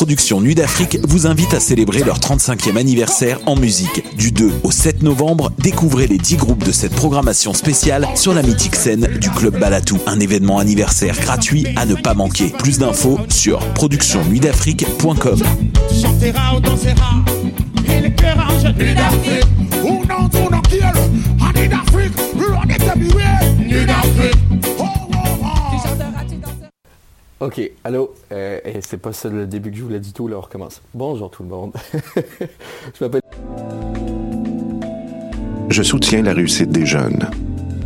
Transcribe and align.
Les 0.00 0.06
productions 0.06 0.40
Nuit 0.40 0.54
d'Afrique 0.54 0.98
vous 1.02 1.26
invitent 1.26 1.52
à 1.52 1.60
célébrer 1.60 2.02
leur 2.02 2.20
35e 2.20 2.78
anniversaire 2.78 3.38
en 3.44 3.54
musique. 3.54 4.02
Du 4.16 4.32
2 4.32 4.50
au 4.64 4.70
7 4.70 5.02
novembre, 5.02 5.52
découvrez 5.58 6.06
les 6.06 6.16
10 6.16 6.36
groupes 6.36 6.64
de 6.64 6.72
cette 6.72 6.94
programmation 6.94 7.52
spéciale 7.52 8.08
sur 8.14 8.32
la 8.32 8.42
mythique 8.42 8.76
scène 8.76 9.06
du 9.20 9.28
Club 9.28 9.58
Balatou. 9.58 9.98
Un 10.06 10.18
événement 10.18 10.58
anniversaire 10.58 11.20
gratuit 11.20 11.66
à 11.76 11.84
ne 11.84 11.96
pas 11.96 12.14
manquer. 12.14 12.48
Plus 12.48 12.78
d'infos 12.78 13.18
sur 13.28 13.58
productionnuitdafrique.com. 13.74 15.42
Ok, 27.40 27.58
allô, 27.84 28.12
euh, 28.32 28.60
eh, 28.66 28.80
c'est 28.82 28.98
pas 28.98 29.14
ça 29.14 29.30
le 29.30 29.46
début 29.46 29.70
que 29.70 29.76
je 29.78 29.82
voulais 29.82 29.98
du 29.98 30.12
tout, 30.12 30.28
là, 30.28 30.36
on 30.36 30.42
recommence. 30.42 30.82
Bonjour 30.92 31.30
tout 31.30 31.42
le 31.42 31.48
monde. 31.48 31.72
je 32.98 33.02
m'appelle... 33.02 33.22
Je 35.70 35.82
soutiens 35.82 36.20
la 36.20 36.34
réussite 36.34 36.68
des 36.68 36.84
jeunes. 36.84 37.30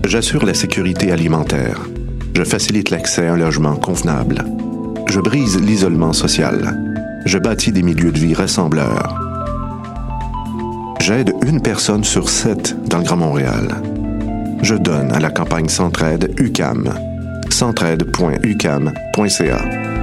J'assure 0.05 0.45
la 0.45 0.55
sécurité 0.55 1.13
alimentaire. 1.13 1.81
Je 2.35 2.43
facilite 2.43 2.91
l'accès 2.91 3.29
à 3.29 3.35
un 3.35 3.37
logement 3.37 3.77
convenable. 3.77 4.45
Je 5.09 5.21
brise 5.21 5.61
l'isolement 5.61 6.13
social. 6.13 6.77
Je 7.25 7.39
bâtis 7.39 7.71
des 7.71 7.83
milieux 7.83 8.11
de 8.11 8.19
vie 8.19 8.35
rassembleurs. 8.35 9.17
J'aide 11.01 11.33
une 11.47 11.63
personne 11.63 12.03
sur 12.03 12.29
sept 12.29 12.75
dans 12.89 12.99
le 12.99 13.05
Grand 13.05 13.19
Montréal. 13.19 13.81
Je 14.63 14.75
donne 14.75 15.13
à 15.13 15.21
la 15.21 15.31
campagne 15.31 15.69
Centraide 15.69 16.35
UCAM. 16.41 17.14
centraide.ucam.ca. 17.51 19.95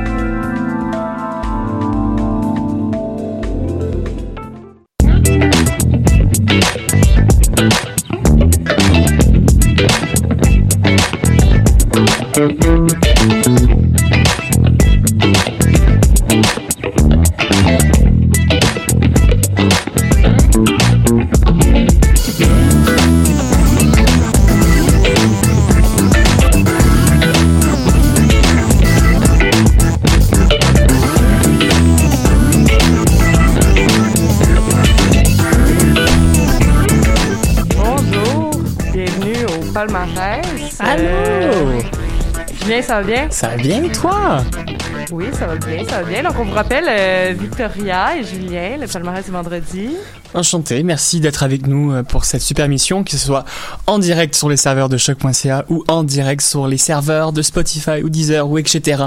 Ça 42.82 43.02
va 43.02 43.04
bien? 43.04 43.28
Ça 43.30 43.50
va 43.50 43.58
bien, 43.58 43.82
toi? 43.90 44.44
Oui, 45.12 45.26
ça 45.34 45.46
va 45.46 45.56
bien, 45.56 45.84
ça 45.88 46.02
va 46.02 46.10
bien. 46.10 46.24
Donc, 46.24 46.34
on 46.40 46.46
vous 46.46 46.54
rappelle, 46.54 46.86
euh, 46.88 47.34
Victoria 47.38 48.18
et 48.18 48.24
Julien, 48.24 48.78
le 48.80 48.88
palmarès 48.88 49.24
du 49.26 49.32
vendredi. 49.32 49.90
Enchanté, 50.34 50.82
merci 50.84 51.20
d'être 51.20 51.44
avec 51.44 51.68
nous 51.68 51.92
euh, 51.92 52.04
pour 52.04 52.26
cette 52.26 52.42
super 52.42 52.68
mission, 52.70 53.04
que 53.04 53.12
ce 53.12 53.18
soit 53.18 53.46
en 53.88 54.00
direct 54.00 54.34
sur 54.36 54.50
les 54.50 54.58
serveurs 54.58 54.90
de 54.90 54.98
choc.ca 54.98 55.66
ou 55.70 55.84
en 55.90 56.04
direct 56.04 56.42
sur 56.42 56.68
les 56.68 56.78
serveurs 56.78 57.34
de 57.34 57.42
Spotify 57.42 58.02
ou 58.04 58.10
Deezer 58.10 58.50
ou 58.50 58.58
etc. 58.58 59.04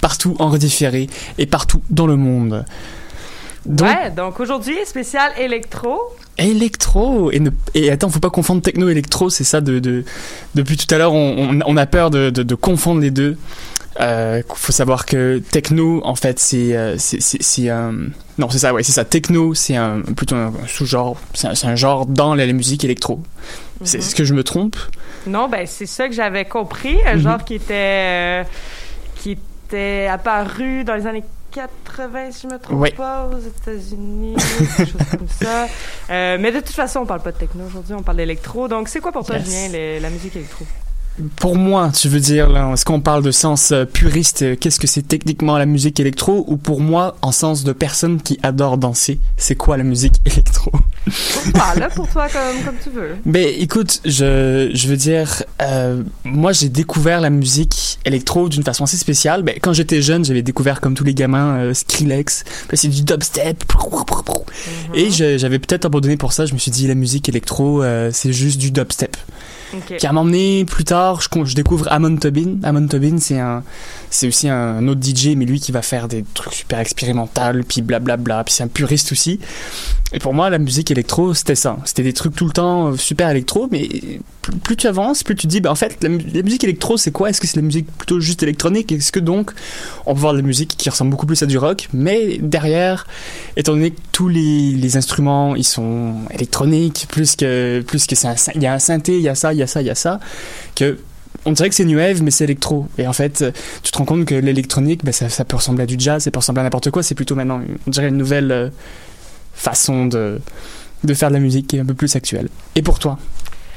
Partout 0.00 0.34
en 0.38 0.48
redifféré 0.48 1.08
et 1.38 1.46
partout 1.46 1.82
dans 1.90 2.06
le 2.06 2.16
monde. 2.16 2.64
Donc, 3.64 3.88
Ouais, 3.88 4.10
donc 4.10 4.40
aujourd'hui, 4.40 4.74
spécial 4.84 5.30
électro. 5.38 6.00
électro 6.38 7.30
et, 7.30 7.38
ne, 7.40 7.50
et 7.74 7.90
attends, 7.90 8.08
faut 8.08 8.18
pas 8.20 8.30
confondre 8.30 8.60
techno 8.62 8.88
et 8.88 8.92
électro, 8.92 9.30
c'est 9.30 9.44
ça 9.44 9.60
de, 9.60 9.78
de 9.78 10.04
depuis 10.54 10.76
tout 10.76 10.92
à 10.94 10.98
l'heure, 10.98 11.12
on, 11.12 11.50
on, 11.50 11.60
on 11.64 11.76
a 11.76 11.86
peur 11.86 12.10
de, 12.10 12.30
de, 12.30 12.42
de 12.42 12.54
confondre 12.54 13.00
les 13.00 13.10
deux. 13.10 13.36
Euh, 14.00 14.42
faut 14.54 14.72
savoir 14.72 15.04
que 15.04 15.38
techno, 15.50 16.00
en 16.04 16.14
fait, 16.14 16.38
c'est 16.38 16.74
euh, 16.74 16.96
c'est 16.98 17.20
c'est- 17.20 17.68
un 17.68 17.92
non, 18.38 18.48
c'est 18.48 18.58
ça, 18.58 18.72
ouais, 18.72 18.82
c'est 18.82 18.92
ça. 18.92 19.04
Techno, 19.04 19.52
c'est 19.54 19.76
un 19.76 20.00
plutôt 20.00 20.34
un 20.34 20.50
sous-genre, 20.66 21.16
c'est 21.34 21.66
un, 21.66 21.76
genre 21.76 22.06
dans 22.06 22.34
la, 22.34 22.46
la 22.46 22.52
musique 22.54 22.82
électro. 22.84 23.20
C'est 23.84 23.98
Mhm. 23.98 24.04
est-ce 24.04 24.14
que 24.14 24.24
je 24.24 24.32
me 24.32 24.42
trompe? 24.42 24.76
Non, 25.26 25.48
ben 25.48 25.66
c'est 25.66 25.86
ça 25.86 26.08
que 26.08 26.14
j'avais 26.14 26.46
compris, 26.46 26.96
un 27.06 27.16
Mhm. 27.16 27.20
genre 27.22 27.44
qui 27.44 27.54
était 27.56 27.74
euh, 27.74 28.44
qui 29.16 29.32
était 29.68 30.08
apparu 30.10 30.84
dans 30.84 30.94
les 30.94 31.06
années 31.06 31.24
80, 31.52 32.32
si 32.32 32.42
je 32.48 32.54
me 32.54 32.58
trompe 32.58 32.94
pas, 32.96 33.26
aux 33.26 33.38
États-Unis, 33.38 34.34
quelque 34.76 34.90
chose 34.90 35.00
comme 35.18 35.28
ça. 35.28 35.66
Euh, 36.10 36.36
mais 36.40 36.50
de 36.52 36.58
toute 36.60 36.70
façon, 36.70 37.00
on 37.00 37.06
parle 37.06 37.20
pas 37.22 37.32
de 37.32 37.38
techno 37.38 37.64
aujourd'hui, 37.66 37.94
on 37.94 38.02
parle 38.02 38.16
d'électro. 38.18 38.68
Donc, 38.68 38.88
c'est 38.88 39.00
quoi 39.00 39.12
pour 39.12 39.24
toi, 39.24 39.36
Yes. 39.36 39.44
Julien, 39.46 39.68
les- 39.68 40.00
la 40.00 40.10
musique 40.10 40.34
électro? 40.36 40.64
Pour 41.36 41.56
moi, 41.56 41.90
tu 41.94 42.08
veux 42.08 42.20
dire, 42.20 42.48
là, 42.48 42.70
est-ce 42.72 42.84
qu'on 42.86 43.00
parle 43.00 43.22
de 43.22 43.30
sens 43.30 43.70
euh, 43.72 43.84
puriste, 43.84 44.42
euh, 44.42 44.56
qu'est-ce 44.58 44.80
que 44.80 44.86
c'est 44.86 45.02
techniquement 45.06 45.58
la 45.58 45.66
musique 45.66 46.00
électro, 46.00 46.44
ou 46.48 46.56
pour 46.56 46.80
moi, 46.80 47.16
en 47.20 47.32
sens 47.32 47.64
de 47.64 47.72
personne 47.72 48.20
qui 48.22 48.38
adore 48.42 48.78
danser, 48.78 49.18
c'est 49.36 49.54
quoi 49.54 49.76
la 49.76 49.84
musique 49.84 50.14
électro? 50.24 50.72
Ah, 51.54 51.74
là, 51.78 51.90
pour 51.90 52.08
toi, 52.08 52.28
comme, 52.28 52.64
comme 52.64 52.74
tu 52.82 52.88
veux. 52.90 53.16
Ben 53.26 53.46
écoute, 53.58 54.00
je, 54.06 54.70
je 54.72 54.88
veux 54.88 54.96
dire, 54.96 55.42
euh, 55.60 56.02
moi 56.24 56.52
j'ai 56.52 56.68
découvert 56.68 57.20
la 57.20 57.28
musique 57.30 57.98
électro 58.04 58.48
d'une 58.48 58.62
façon 58.62 58.84
assez 58.84 58.96
spéciale. 58.96 59.42
Ben, 59.42 59.56
quand 59.60 59.72
j'étais 59.72 60.00
jeune, 60.00 60.24
j'avais 60.24 60.42
découvert 60.42 60.80
comme 60.80 60.94
tous 60.94 61.02
les 61.04 61.12
gamins 61.14 61.56
euh, 61.58 61.74
Skrillex, 61.74 62.44
c'est 62.72 62.88
du 62.88 63.02
dubstep. 63.02 63.64
Et 64.94 65.10
je- 65.10 65.36
j'avais 65.38 65.58
peut-être 65.58 65.84
abandonné 65.86 66.16
pour 66.16 66.32
ça, 66.32 66.46
je 66.46 66.54
me 66.54 66.58
suis 66.58 66.70
dit 66.70 66.86
la 66.86 66.94
musique 66.94 67.28
électro, 67.28 67.82
euh, 67.82 68.10
c'est 68.12 68.32
juste 68.32 68.58
du 68.58 68.70
dubstep. 68.70 69.16
Ok. 69.74 69.96
Puis 69.98 70.06
à 70.06 70.12
m'emmener 70.12 70.64
plus 70.64 70.84
tard, 70.84 71.20
je, 71.20 71.44
je 71.44 71.54
découvre 71.54 71.90
Amon 71.90 72.16
Tobin. 72.16 72.56
Amon 72.62 72.86
Tobin, 72.86 73.18
c'est 73.18 73.38
un, 73.38 73.62
c'est 74.10 74.28
aussi 74.28 74.48
un 74.48 74.86
autre 74.88 75.00
DJ, 75.02 75.34
mais 75.36 75.44
lui 75.44 75.60
qui 75.60 75.72
va 75.72 75.82
faire 75.82 76.08
des 76.08 76.24
trucs 76.34 76.54
super 76.54 76.78
expérimentaux, 76.78 77.62
puis 77.66 77.82
blablabla, 77.82 78.44
puis 78.44 78.54
c'est 78.54 78.62
un 78.62 78.68
puriste 78.68 79.12
aussi. 79.12 79.40
Et 80.14 80.18
pour 80.18 80.34
moi, 80.34 80.50
la 80.50 80.58
musique 80.58 80.90
électro, 80.90 81.32
c'était 81.32 81.54
ça. 81.54 81.78
C'était 81.86 82.02
des 82.02 82.12
trucs 82.12 82.34
tout 82.36 82.44
le 82.44 82.52
temps 82.52 82.88
euh, 82.88 82.96
super 82.96 83.30
électro, 83.30 83.68
mais 83.70 83.88
plus, 84.62 84.76
tu 84.76 84.86
avances, 84.86 85.22
plus 85.22 85.34
tu 85.34 85.46
dis, 85.46 85.60
ben 85.60 85.70
en 85.70 85.74
fait, 85.74 85.96
la, 86.02 86.10
mu- 86.10 86.22
la 86.34 86.42
musique 86.42 86.64
électro, 86.64 86.98
c'est 86.98 87.12
quoi? 87.12 87.30
Est-ce 87.30 87.40
que 87.40 87.46
c'est 87.46 87.56
la 87.56 87.62
musique 87.62 87.86
plutôt 87.96 88.20
juste 88.20 88.42
électronique? 88.42 88.92
Est-ce 88.92 89.10
que 89.10 89.20
donc, 89.20 89.52
on 90.04 90.12
peut 90.14 90.20
voir 90.20 90.34
de 90.34 90.38
la 90.40 90.44
musique 90.44 90.76
qui 90.76 90.90
ressemble 90.90 91.10
beaucoup 91.10 91.24
plus 91.26 91.42
à 91.42 91.46
du 91.46 91.56
rock, 91.56 91.88
mais 91.94 92.38
derrière, 92.42 93.06
étant 93.56 93.72
donné 93.72 93.92
que 93.92 94.00
tous 94.12 94.28
les, 94.28 94.96
instruments, 94.96 95.56
ils 95.56 95.64
sont 95.64 96.14
électroniques, 96.30 97.06
plus 97.08 97.34
que, 97.34 97.80
plus 97.80 98.06
que 98.06 98.14
syn- 98.14 98.34
il 98.54 98.62
y 98.62 98.66
a 98.66 98.74
un 98.74 98.78
synthé, 98.78 99.16
il 99.16 99.22
y 99.22 99.28
a 99.30 99.34
ça, 99.34 99.54
il 99.54 99.58
y 99.60 99.62
a 99.62 99.66
ça, 99.66 99.80
il 99.80 99.86
y 99.86 99.90
a 99.90 99.94
ça, 99.94 100.20
que 100.74 100.98
on 101.44 101.52
dirait 101.52 101.70
que 101.70 101.74
c'est 101.74 101.84
new 101.86 101.98
wave, 101.98 102.22
mais 102.22 102.30
c'est 102.30 102.44
électro. 102.44 102.86
Et 102.98 103.06
en 103.08 103.12
fait, 103.12 103.44
tu 103.82 103.90
te 103.90 103.98
rends 103.98 104.04
compte 104.04 104.26
que 104.26 104.34
l'électronique, 104.34 105.04
ben, 105.04 105.10
ça, 105.12 105.28
ça 105.28 105.44
peut 105.44 105.56
ressembler 105.56 105.84
à 105.84 105.86
du 105.86 105.96
jazz, 105.98 106.22
ça 106.22 106.30
peut 106.30 106.38
ressembler 106.38 106.60
à 106.60 106.64
n'importe 106.64 106.90
quoi. 106.90 107.02
C'est 107.02 107.14
plutôt 107.16 107.34
maintenant, 107.34 107.62
on 107.86 107.90
dirait 107.90 108.08
une 108.08 108.16
nouvelle 108.18 108.52
euh, 108.52 108.68
façon 109.54 110.06
de, 110.06 110.40
de 111.04 111.14
faire 111.14 111.28
de 111.28 111.34
la 111.34 111.40
musique 111.40 111.66
qui 111.66 111.76
est 111.76 111.80
un 111.80 111.84
peu 111.86 111.94
plus 111.94 112.14
actuelle. 112.16 112.48
Et 112.74 112.82
pour 112.82 112.98
toi, 112.98 113.18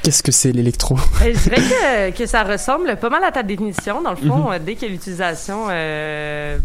qu'est-ce 0.02 0.22
que 0.22 0.32
c'est 0.32 0.52
l'électro? 0.52 0.96
Ben, 1.20 1.34
je 1.34 1.38
dirais 1.50 2.10
que, 2.12 2.18
que 2.18 2.26
ça 2.26 2.42
ressemble 2.44 2.96
pas 2.96 3.10
mal 3.10 3.24
à 3.24 3.32
ta 3.32 3.42
définition. 3.42 4.02
Dans 4.02 4.10
le 4.10 4.16
fond, 4.16 4.46
Mhm. 4.48 4.52
euh, 4.52 4.58
dès 4.58 4.74
qu'il 4.74 4.88
y 4.88 4.90
a 4.90 4.94
l'utilisation 4.94 5.66
euh, 5.70 6.58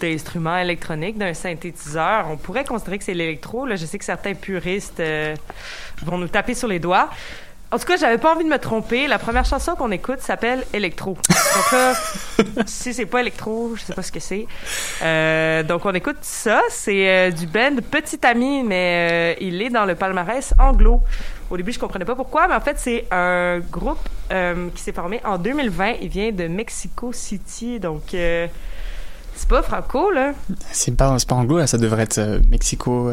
d'instruments 0.00 0.56
électroniques, 0.58 1.18
d'un 1.18 1.34
synthétiseur, 1.34 2.26
on 2.30 2.36
pourrait 2.36 2.64
considérer 2.64 2.98
que 2.98 3.04
c'est 3.04 3.14
l'électro. 3.14 3.66
Je 3.70 3.84
sais 3.84 3.98
que 3.98 4.04
certains 4.04 4.34
puristes 4.34 5.00
euh, 5.00 5.34
vont 6.04 6.18
nous 6.18 6.28
taper 6.28 6.54
sur 6.54 6.68
les 6.68 6.78
doigts. 6.78 7.10
En 7.72 7.78
tout 7.78 7.86
cas, 7.86 7.96
j'avais 7.96 8.18
pas 8.18 8.34
envie 8.34 8.42
de 8.42 8.48
me 8.48 8.58
tromper. 8.58 9.06
La 9.06 9.20
première 9.20 9.44
chanson 9.44 9.76
qu'on 9.76 9.92
écoute 9.92 10.20
s'appelle 10.20 10.64
Electro. 10.72 11.16
Donc 11.28 11.72
là, 11.72 11.94
si 12.66 12.92
c'est 12.92 13.06
pas 13.06 13.20
Electro, 13.20 13.76
je 13.76 13.82
sais 13.82 13.94
pas 13.94 14.02
ce 14.02 14.10
que 14.10 14.18
c'est. 14.18 14.48
Euh, 15.02 15.62
donc 15.62 15.86
on 15.86 15.94
écoute 15.94 16.16
ça. 16.22 16.62
C'est 16.70 17.08
euh, 17.08 17.30
du 17.30 17.46
band 17.46 17.76
Petit 17.88 18.18
Ami, 18.26 18.64
mais 18.64 19.36
euh, 19.38 19.40
il 19.40 19.62
est 19.62 19.70
dans 19.70 19.84
le 19.84 19.94
palmarès 19.94 20.52
anglo. 20.58 21.00
Au 21.48 21.56
début, 21.56 21.70
je 21.70 21.78
comprenais 21.78 22.04
pas 22.04 22.16
pourquoi, 22.16 22.48
mais 22.48 22.54
en 22.54 22.60
fait, 22.60 22.76
c'est 22.76 23.06
un 23.12 23.60
groupe 23.60 24.08
euh, 24.32 24.68
qui 24.74 24.82
s'est 24.82 24.92
formé 24.92 25.20
en 25.24 25.38
2020. 25.38 25.94
Il 26.02 26.08
vient 26.08 26.32
de 26.32 26.48
Mexico 26.48 27.12
City, 27.12 27.78
donc 27.78 28.14
euh, 28.14 28.48
c'est 29.36 29.48
pas 29.48 29.62
franco, 29.62 30.10
là. 30.10 30.32
C'est 30.72 30.96
pas, 30.96 31.16
pas 31.26 31.34
anglo, 31.36 31.58
là, 31.58 31.68
ça 31.68 31.78
devrait 31.78 32.02
être 32.02 32.40
Mexico. 32.50 33.12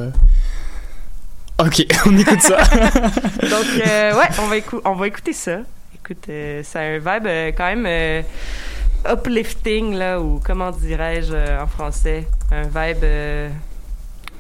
Ok, 1.59 1.85
on 2.05 2.17
écoute 2.17 2.41
ça. 2.41 2.57
Donc, 2.63 3.65
euh, 3.85 4.13
ouais, 4.15 4.27
on 4.39 4.47
va, 4.47 4.57
écou- 4.57 4.81
on 4.85 4.93
va 4.93 5.07
écouter 5.07 5.33
ça. 5.33 5.57
Écoute, 5.95 6.25
euh, 6.29 6.61
c'est 6.63 6.79
un 6.79 6.97
vibe 6.99 7.25
euh, 7.27 7.51
quand 7.57 7.65
même 7.65 7.85
euh, 7.87 8.21
uplifting, 9.11 9.95
là, 9.95 10.19
ou 10.21 10.39
comment 10.45 10.71
dirais-je 10.71 11.33
en 11.61 11.67
français? 11.67 12.27
Un 12.51 12.63
vibe, 12.63 13.03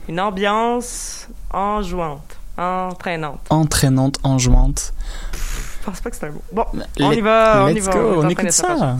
une 0.07 0.19
ambiance 0.19 1.27
enjouante, 1.51 2.37
entraînante. 2.57 3.41
Entraînante, 3.49 4.19
enjouante. 4.23 4.93
Je 5.33 5.85
pense 5.85 6.01
pas 6.01 6.09
que 6.09 6.15
c'est 6.17 6.25
un 6.27 6.31
mot. 6.31 6.41
Bon, 6.51 6.65
on 6.99 7.11
y 7.11 7.21
va, 7.21 7.63
on 7.65 7.67
y 7.69 7.73
Let's 7.75 7.85
va. 7.85 7.93
go, 7.93 8.21
on 8.23 8.29
écoute 8.29 8.51
ça. 8.51 8.97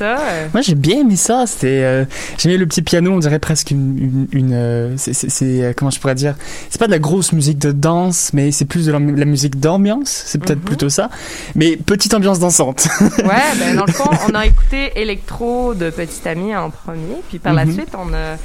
Ça? 0.00 0.18
Euh, 0.18 0.46
Moi 0.52 0.62
j'ai 0.62 0.74
bien 0.74 1.00
aimé 1.00 1.16
ça, 1.16 1.44
c'était 1.46 1.82
euh, 1.82 2.04
le 2.44 2.64
petit 2.66 2.82
piano, 2.82 3.12
on 3.12 3.18
dirait 3.18 3.38
presque 3.38 3.70
une, 3.70 3.98
une, 3.98 4.38
une, 4.38 4.52
euh, 4.52 4.94
c'est- 4.96 5.28
euh, 5.42 5.72
comment 5.76 5.90
je 5.90 6.00
pourrais 6.00 6.14
dire, 6.14 6.34
c'est 6.70 6.78
pas 6.78 6.86
de 6.86 6.90
la 6.92 6.98
grosse 6.98 7.32
musique 7.32 7.58
de 7.58 7.70
danse, 7.72 8.30
mais 8.32 8.50
c'est 8.52 8.64
plus 8.64 8.86
de 8.86 8.92
la, 8.92 8.98
la 8.98 9.24
musique 9.24 9.60
d'ambiance, 9.60 10.22
c'est 10.26 10.38
peut-être 10.38 10.58
Mhm. 10.60 10.64
plutôt 10.64 10.88
ça, 10.88 11.10
mais 11.54 11.76
petite 11.76 12.14
ambiance 12.14 12.38
dansante. 12.38 12.88
Ouais, 13.18 13.24
ben 13.58 13.76
dans 13.76 13.84
le 13.86 13.92
fond, 13.92 14.10
on 14.28 14.34
a 14.34 14.46
écouté 14.46 14.92
Electro 14.96 15.74
de 15.74 15.90
Petit 15.90 16.26
Ami 16.28 16.54
en 16.56 16.70
premier, 16.70 17.16
puis 17.28 17.38
par 17.38 17.52
la 17.52 17.64
Mhm. 17.64 17.72
suite, 17.74 17.88
on 17.96 18.12
a 18.14 18.36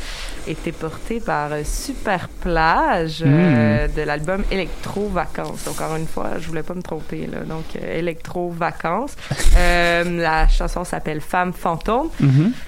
été 0.47 0.71
porté 0.71 1.19
par 1.19 1.49
Super 1.63 2.27
Plage 2.45 3.23
euh, 3.25 3.87
de 3.87 4.03
l'album 4.03 4.43
Electro 4.51 5.09
Vacances. 5.09 5.67
Encore 5.67 5.95
une 5.95 6.05
fois, 6.05 6.33
je 6.39 6.47
voulais 6.47 6.61
pas 6.61 6.75
me 6.75 6.83
tromper 6.83 7.25
là. 7.25 7.39
Donc 7.39 7.75
euh, 7.75 7.99
Electro 7.99 8.51
Vacances. 8.51 9.15
Euh, 9.57 10.21
la 10.21 10.49
chanson 10.49 10.83
s'appelle 10.83 11.21
Femme 11.21 11.53
fantôme. 11.53 12.09
Mhm. 12.19 12.51
Super 12.51 12.64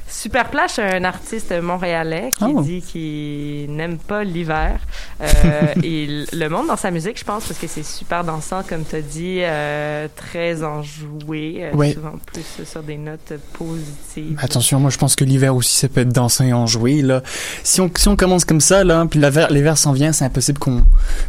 Plage, 0.51 0.71
c'est 0.75 0.81
un 0.83 1.03
artiste 1.03 1.51
montréalais 1.61 2.31
qui 2.37 2.43
Oh. 2.45 2.61
dit 2.61 2.81
qu'il 2.81 3.75
n'aime 3.75 3.97
pas 3.97 4.23
l'hiver. 4.23 4.79
Euh, 5.21 5.25
et 5.83 6.25
le 6.31 6.47
monde 6.49 6.67
dans 6.67 6.75
sa 6.77 6.91
musique, 6.91 7.19
je 7.19 7.23
pense, 7.25 7.45
parce 7.45 7.59
que 7.59 7.67
c'est 7.67 7.83
super 7.83 8.23
dansant, 8.23 8.61
comme 8.67 8.83
tu 8.85 8.95
as 8.95 9.01
dit, 9.01 9.39
euh, 9.41 10.07
très 10.15 10.63
enjoué, 10.63 11.57
euh, 11.65 11.71
Ouais. 11.75 11.93
souvent 11.93 12.13
plus 12.25 12.65
sur 12.65 12.83
des 12.83 12.97
notes 12.97 13.33
positives. 13.53 14.37
Attention, 14.41 14.79
moi 14.79 14.89
je 14.89 14.97
pense 14.97 15.15
que 15.15 15.23
l'hiver 15.23 15.55
aussi 15.55 15.75
ça 15.75 15.87
peut 15.89 16.01
être 16.01 16.13
dansant 16.13 16.45
et 16.45 16.53
enjoué 16.53 17.01
là. 17.01 17.21
Si 17.63 17.81
on 17.81 17.91
si 17.95 18.07
on 18.07 18.15
commence 18.15 18.45
comme 18.45 18.61
ça 18.61 18.83
là, 18.83 19.05
puis 19.09 19.19
l'hiver 19.49 19.77
s'en 19.77 19.91
vient, 19.91 20.11
c'est 20.13 20.25
impossible 20.25 20.59
qu'on 20.59 20.83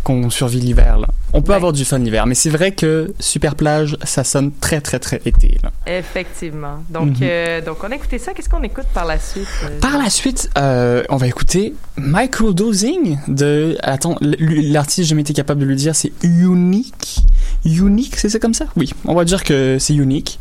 qu'on 0.04 0.30
survive 0.30 0.62
l'hiver 0.62 0.98
là. 0.98 1.08
On 1.34 1.42
peut 1.42 1.50
Ouais. 1.50 1.56
avoir 1.56 1.72
du 1.72 1.84
fun 1.84 1.98
l'hiver, 1.98 2.26
mais 2.26 2.34
c'est 2.34 2.48
vrai 2.50 2.72
que 2.72 3.12
Super 3.20 3.54
Plage, 3.54 3.96
ça 4.04 4.24
sonne 4.24 4.52
très 4.52 4.80
très 4.80 4.98
très 4.98 5.20
été 5.24 5.58
là. 5.62 5.70
Effectivement. 5.86 6.82
Donc, 6.88 7.08
Mhm. 7.08 7.16
euh, 7.22 7.60
donc 7.60 7.78
on 7.84 7.90
a 7.90 7.94
écouté 7.96 8.18
ça. 8.18 8.32
Qu'est-ce 8.32 8.48
qu'on 8.48 8.62
écoute 8.68 8.86
par 8.94 9.04
la 9.06 9.18
suite? 9.18 9.46
euh, 9.64 9.80
Par 9.80 9.98
la 9.98 10.10
suite, 10.10 10.50
euh, 10.58 11.02
on 11.08 11.16
va 11.16 11.26
écouter 11.26 11.74
Microdosing 11.96 13.18
de. 13.28 13.76
Attends, 13.82 14.16
l'artiste, 14.20 15.08
j'ai 15.08 15.18
été 15.18 15.32
capable 15.32 15.60
de 15.60 15.66
le 15.66 15.74
dire, 15.74 15.94
c'est 15.96 16.12
Unique. 16.22 17.20
Unique, 17.64 18.16
c'est 18.16 18.28
ça 18.28 18.38
comme 18.38 18.54
ça? 18.54 18.66
Oui, 18.76 18.90
on 19.04 19.14
va 19.14 19.24
dire 19.24 19.42
que 19.42 19.78
c'est 19.80 19.94
Unique. 19.94 20.38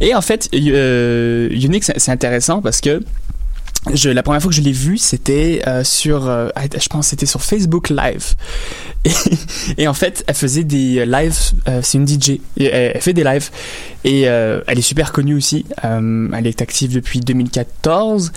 Et 0.00 0.14
en 0.14 0.20
fait, 0.22 0.48
euh, 0.54 1.48
Unique, 1.50 1.84
c'est 1.84 2.10
intéressant 2.12 2.62
parce 2.62 2.80
que. 2.80 3.02
La 3.86 4.22
première 4.22 4.42
fois 4.42 4.50
que 4.50 4.56
je 4.56 4.60
l'ai 4.60 4.72
vu, 4.72 4.98
c'était 4.98 5.62
euh, 5.66 5.84
sur, 5.84 6.28
euh, 6.28 6.48
je 6.78 6.88
pense, 6.88 7.08
c'était 7.08 7.24
sur 7.24 7.40
Facebook 7.40 7.88
Live. 7.88 8.34
Et, 9.78 9.88
en 9.88 9.94
fait, 9.94 10.22
elle 10.26 10.34
faisait 10.34 10.64
des 10.64 11.06
lives. 11.06 11.52
euh, 11.66 11.80
c'est 11.82 11.96
une 11.96 12.06
DJ. 12.06 12.40
Elle, 12.58 13.00
fait 13.00 13.14
des 13.14 13.24
lives 13.24 13.48
et 14.04 14.22
elle 14.22 14.78
est 14.78 14.82
super 14.82 15.12
connue 15.12 15.34
aussi. 15.34 15.64
Elle 15.82 16.46
est 16.46 16.60
active 16.60 16.92
depuis 16.92 17.20
2014 17.20 18.32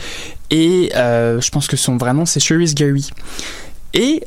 et 0.51 0.91
je 0.93 1.49
pense 1.49 1.67
que 1.67 1.75
son 1.75 1.97
vrai 1.97 2.13
c'est 2.25 2.39
Cherise 2.39 2.75
Gary. 2.75 3.09
Et 3.93 4.23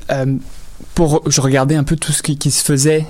pour 0.94 1.22
je 1.30 1.40
regardais 1.40 1.76
un 1.76 1.84
peu 1.84 1.96
tout 1.96 2.12
ce 2.12 2.22
qui, 2.22 2.50
se 2.50 2.62
faisait 2.62 3.06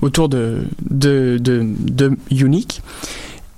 autour 0.00 0.28
de, 0.28 0.62
de 0.90 1.38
de 1.42 2.16
Unique 2.30 2.82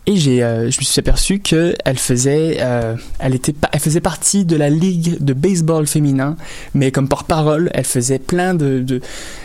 et 0.08 0.16
j'ai 0.16 0.42
euh, 0.42 0.70
je 0.70 0.78
me 0.80 0.84
suis 0.84 0.98
aperçu 0.98 1.38
que 1.38 1.74
elle 1.84 1.98
faisait 1.98 2.56
euh, 2.60 2.96
elle 3.18 3.34
était 3.34 3.54
elle 3.70 3.80
faisait 3.80 4.00
partie 4.00 4.46
de 4.46 4.56
la 4.56 4.70
ligue 4.70 5.22
de 5.22 5.34
baseball 5.34 5.86
féminin 5.86 6.36
mais 6.72 6.90
comme 6.90 7.08
porte-parole 7.08 7.68
elle 7.74 7.84
faisait 7.84 8.18
plein 8.18 8.54
de, 8.54 8.80
de 8.80 9.02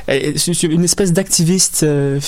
une 0.07 0.83
espèce 0.83 1.11
d'activiste 1.11 1.83
euh, 1.83 2.19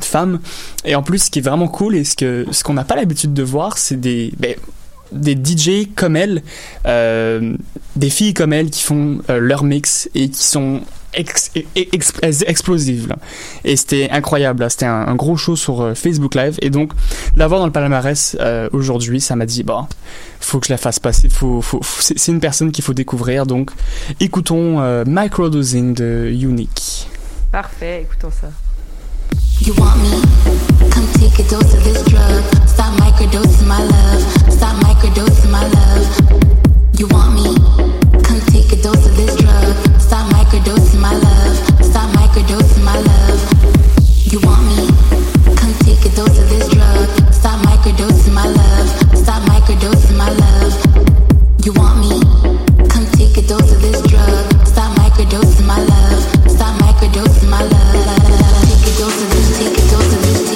femme. 0.00 0.40
Et 0.86 0.94
en 0.94 1.02
plus 1.02 1.24
ce 1.24 1.30
qui 1.30 1.40
est 1.40 1.42
vraiment 1.42 1.68
cool 1.68 1.96
et 1.96 2.04
ce 2.04 2.16
que 2.16 2.46
ce 2.50 2.64
qu'on 2.64 2.74
n'a 2.74 2.84
pas 2.84 2.96
l'habitude 2.96 3.34
de 3.34 3.42
voir 3.42 3.76
c'est 3.76 4.00
des 4.00 4.32
ben, 4.38 4.54
des 5.12 5.34
DJ 5.34 5.88
comme 5.94 6.16
elle, 6.16 6.42
des 6.86 8.10
filles 8.10 8.32
comme 8.32 8.52
elle 8.52 8.70
qui 8.70 8.82
font 8.82 9.18
leur 9.28 9.64
mix 9.64 10.08
et 10.14 10.28
qui 10.28 10.44
sont 10.44 10.82
ex- 11.14 11.50
ex- 11.76 12.12
ex- 12.22 12.44
explosives. 12.46 13.08
là. 13.08 13.16
Et 13.64 13.76
c'était 13.76 14.08
incroyable. 14.10 14.66
C'était 14.70 14.86
un, 14.86 15.06
un 15.08 15.14
gros 15.14 15.36
show 15.36 15.56
sur 15.56 15.80
euh, 15.82 15.94
Facebook 15.94 16.34
Live. 16.34 16.56
Et 16.62 16.70
donc, 16.70 16.92
l'avoir 17.36 17.60
dans 17.60 17.66
le 17.66 17.72
palmarès 17.72 18.36
euh, 18.40 18.68
aujourd'hui, 18.72 19.20
ça 19.20 19.36
m'a 19.36 19.46
dit, 19.46 19.62
bon, 19.62 19.86
faut 20.40 20.58
que 20.60 20.66
je 20.66 20.72
la 20.72 20.78
fasse 20.78 20.98
passer. 20.98 21.28
Faut, 21.28 21.60
faut, 21.62 21.80
c'est 21.82 22.28
une 22.28 22.40
personne 22.40 22.72
qu'il 22.72 22.84
faut 22.84 22.94
découvrir. 22.94 23.46
Donc, 23.46 23.70
écoutons 24.20 24.80
euh, 24.80 25.04
Microdosing 25.06 25.94
de 25.94 26.30
Unique. 26.32 27.08
Parfait, 27.52 28.02
écoutons 28.02 28.30
ça. 28.30 28.48
You 29.62 29.74
want 29.76 29.96
me? 29.98 30.90
Come 30.90 31.06
take 31.18 31.38
a 31.38 31.42
dose 31.50 31.74
of 31.74 31.84
this 31.84 32.02
drug. 32.04 32.42
Stop 32.66 32.98
microdosing 32.98 33.66
my 33.66 33.82
love. 33.82 34.22
Stop 34.50 34.74
microdosing 34.82 35.50
my 35.50 35.64
love. 35.68 36.06
You 36.98 37.06
want 37.08 37.34
me? 37.34 38.19
Come 38.30 38.40
take 38.42 38.70
a 38.70 38.76
dose 38.76 39.04
of 39.06 39.16
this 39.16 39.34
drug, 39.34 39.74
stop 39.98 40.30
microdosing 40.30 41.00
my 41.00 41.12
love, 41.12 41.56
stop 41.84 42.08
microdosing 42.14 42.84
my 42.84 42.96
love. 42.96 43.40
You 44.30 44.38
want 44.46 44.62
me? 44.70 44.86
Come 45.56 45.74
take 45.80 46.06
a 46.06 46.14
dose 46.14 46.38
of 46.38 46.48
this 46.48 46.68
drug, 46.68 47.08
stop 47.34 47.58
microdosing 47.66 48.32
my 48.32 48.46
love, 48.46 48.88
stop 49.18 49.42
microdosing 49.50 50.16
my 50.16 50.30
love. 50.30 50.72
You 51.66 51.72
want 51.72 51.98
me? 51.98 52.20
Come 52.88 53.04
take 53.18 53.36
a 53.36 53.42
dose 53.42 53.72
of 53.72 53.82
this 53.82 54.00
drug. 54.02 54.64
Stop 54.64 54.96
microdosing 54.96 55.66
my 55.66 55.80
love. 55.80 56.22
Stop 56.48 56.80
microdosing 56.82 57.50
my 57.50 57.64
love. 57.64 58.62
Take 58.62 58.94
a 58.94 58.98
dose 58.98 59.22
of 59.24 59.30
this, 59.30 59.58
take 59.58 59.76
a 59.76 59.90
dose 59.90 60.14
of 60.14 60.22
this 60.22 60.49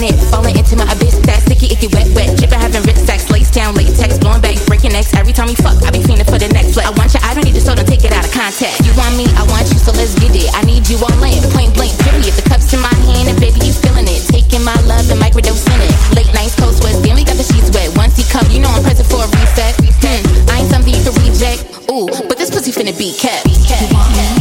drowning 0.00 0.16
it. 0.16 0.30
Falling 0.30 0.56
into 0.56 0.76
my 0.76 0.88
abyss, 0.92 1.18
that 1.28 1.42
sticky, 1.44 1.72
icky, 1.72 1.88
wet, 1.92 2.08
wet. 2.16 2.36
Dripping, 2.38 2.60
having 2.60 2.82
rich 2.82 2.96
sex, 2.96 3.28
lace 3.30 3.50
down, 3.50 3.74
latex, 3.74 4.18
blowing 4.18 4.40
back, 4.40 4.56
breaking 4.66 4.92
necks. 4.92 5.12
Every 5.14 5.32
time 5.32 5.48
we 5.48 5.54
fuck, 5.54 5.76
I 5.84 5.90
be 5.90 6.02
feeling 6.02 6.24
for 6.24 6.38
the 6.38 6.48
next 6.48 6.74
flick. 6.74 6.86
I 6.86 6.92
want 6.96 7.12
you, 7.12 7.20
I 7.22 7.34
don't 7.34 7.44
need 7.44 7.54
you, 7.54 7.60
so 7.60 7.74
don't 7.74 7.86
take 7.86 8.04
it 8.04 8.12
out 8.12 8.24
of 8.24 8.32
context. 8.32 8.80
You 8.84 8.92
want 8.96 9.16
me, 9.16 9.28
I 9.36 9.44
want 9.48 9.68
you, 9.68 9.78
so 9.78 9.92
let's 9.92 10.16
get 10.16 10.32
it. 10.32 10.48
I 10.56 10.62
need 10.64 10.88
you 10.88 10.96
all 11.00 11.22
in, 11.24 11.40
point 11.52 11.74
blank, 11.76 11.92
period. 12.00 12.32
The 12.32 12.44
cups 12.48 12.72
in 12.72 12.80
my 12.80 12.94
hand, 13.12 13.28
and 13.28 13.38
baby, 13.40 13.60
you 13.60 13.72
feeling 13.72 14.08
it. 14.08 14.24
Taking 14.28 14.64
my 14.64 14.76
love 14.88 15.04
and 15.10 15.20
microdosing 15.20 15.80
it. 15.80 15.92
Late 16.16 16.32
nights, 16.32 16.56
coast 16.56 16.82
west, 16.82 17.02
then 17.04 17.14
we 17.16 17.24
got 17.24 17.36
the 17.36 17.46
sheets 17.46 17.70
wet. 17.74 17.92
Once 17.96 18.16
he 18.16 18.24
come, 18.24 18.46
you 18.50 18.60
know 18.60 18.70
I'm 18.72 18.82
present 18.82 19.08
for 19.08 19.20
a 19.20 19.28
reset. 19.28 19.76
Hmm, 20.00 20.24
I 20.48 20.64
ain't 20.64 20.70
something 20.70 20.92
you 20.94 21.02
can 21.04 21.14
reject. 21.20 21.66
Ooh, 21.92 22.08
but 22.28 22.38
this 22.38 22.50
pussy 22.50 22.72
finna 22.72 22.96
be 22.96 23.12
kept. 23.12 23.46
You 23.46 24.39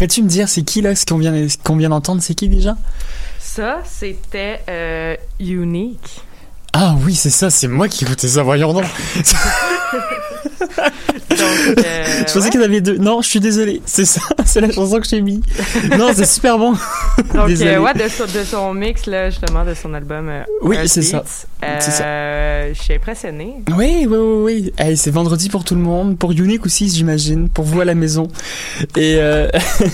pourrais-tu 0.00 0.22
me 0.22 0.28
dire 0.28 0.48
c'est 0.48 0.62
qui 0.62 0.80
là 0.80 0.96
ce 0.96 1.04
qu'on 1.04 1.18
vient 1.18 1.34
qu'on 1.62 1.76
vient 1.76 1.90
d'entendre 1.90 2.22
c'est 2.22 2.34
qui 2.34 2.48
déjà? 2.48 2.74
Ça, 3.38 3.82
c'était 3.84 4.62
euh, 4.70 5.14
Unique. 5.38 6.22
Ah 6.72 6.94
oui, 7.04 7.14
c'est 7.14 7.28
ça, 7.28 7.50
c'est 7.50 7.68
moi 7.68 7.86
qui 7.86 8.04
écoutais 8.04 8.28
ça, 8.28 8.42
voyons 8.42 8.72
donc. 8.72 8.84
Donc, 8.84 8.90
euh, 11.30 11.74
je 12.18 12.22
pensais 12.22 12.38
ouais. 12.38 12.50
qu'il 12.50 12.60
y 12.60 12.62
en 12.62 12.66
avait 12.66 12.80
deux. 12.80 12.96
Non, 12.96 13.20
je 13.20 13.28
suis 13.28 13.40
désolé, 13.40 13.82
c'est 13.84 14.06
ça, 14.06 14.22
c'est 14.46 14.62
la 14.62 14.70
chanson 14.72 15.00
que 15.00 15.06
j'ai 15.06 15.20
mis. 15.20 15.42
Non, 15.98 16.12
c'est 16.14 16.24
super 16.24 16.56
bon. 16.56 16.74
Donc, 17.40 17.48
Désolé. 17.48 17.70
euh, 17.72 17.80
ouais, 17.80 17.94
de, 17.94 18.08
son- 18.08 18.24
de 18.26 18.44
son 18.44 18.74
mix, 18.74 19.06
là, 19.06 19.30
justement, 19.30 19.64
de 19.64 19.72
son 19.74 19.94
album. 19.94 20.28
euh, 20.28 20.42
Oui, 20.62 20.76
c'est 20.86 21.00
ça. 21.02 21.24
C'est 21.80 21.90
ça. 21.90 22.04
euh, 22.04 22.74
Je 22.74 22.82
suis 22.82 22.94
impressionnée. 22.94 23.54
Oui, 23.76 24.06
oui, 24.06 24.16
oui, 24.16 24.42
oui. 24.44 24.72
Hey, 24.78 24.96
c'est 24.96 25.10
vendredi 25.10 25.48
pour 25.48 25.64
tout 25.64 25.74
le 25.74 25.80
monde, 25.80 26.18
pour 26.18 26.32
Unique 26.32 26.66
aussi, 26.66 26.88
j'imagine, 26.90 27.48
pour 27.48 27.64
vous 27.64 27.80
à 27.80 27.84
la 27.86 27.94
maison. 27.94 28.28
Et, 28.96 29.16
euh, 29.18 29.48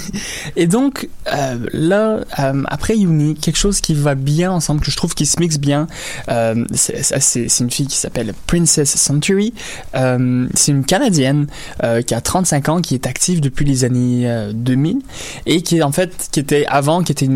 et 0.57 0.67
donc, 0.67 1.09
euh, 1.33 1.57
là, 1.73 2.21
euh, 2.39 2.63
après 2.67 2.97
Unique, 2.97 3.41
quelque 3.41 3.57
chose 3.59 3.81
qui 3.81 3.95
va 3.95 4.15
bien 4.15 4.51
ensemble, 4.53 4.81
que 4.81 4.91
je 4.91 4.97
trouve 4.97 5.15
qui 5.15 5.27
se 5.27 5.39
mixe 5.41 5.59
bien, 5.59 5.87
euh, 6.29 6.65
c'est 6.75 7.61
une 7.61 7.71
fille 7.71 7.87
qui 7.87 7.97
s'appelle 7.97 8.33
Princess 8.47 8.91
Century. 8.97 9.55
Euh, 9.95 10.47
c'est 10.55 10.73
une 10.73 10.85
Canadienne 10.85 11.47
euh, 11.85 12.03
qui 12.03 12.15
a 12.15 12.21
35 12.21 12.69
ans, 12.69 12.81
qui 12.81 12.95
est 12.95 13.07
active 13.07 13.41
depuis 13.41 13.65
les 13.65 13.85
années 13.85 14.29
euh, 14.29 14.53
2000 14.53 14.99
et 15.47 15.63
qui 15.63 15.79
est 15.79 15.83
en 15.83 15.93
fait, 15.93 16.29
qui 16.33 16.41
était 16.41 16.65
avant, 16.69 17.03
qui 17.03 17.13
était 17.13 17.27
une 17.27 17.36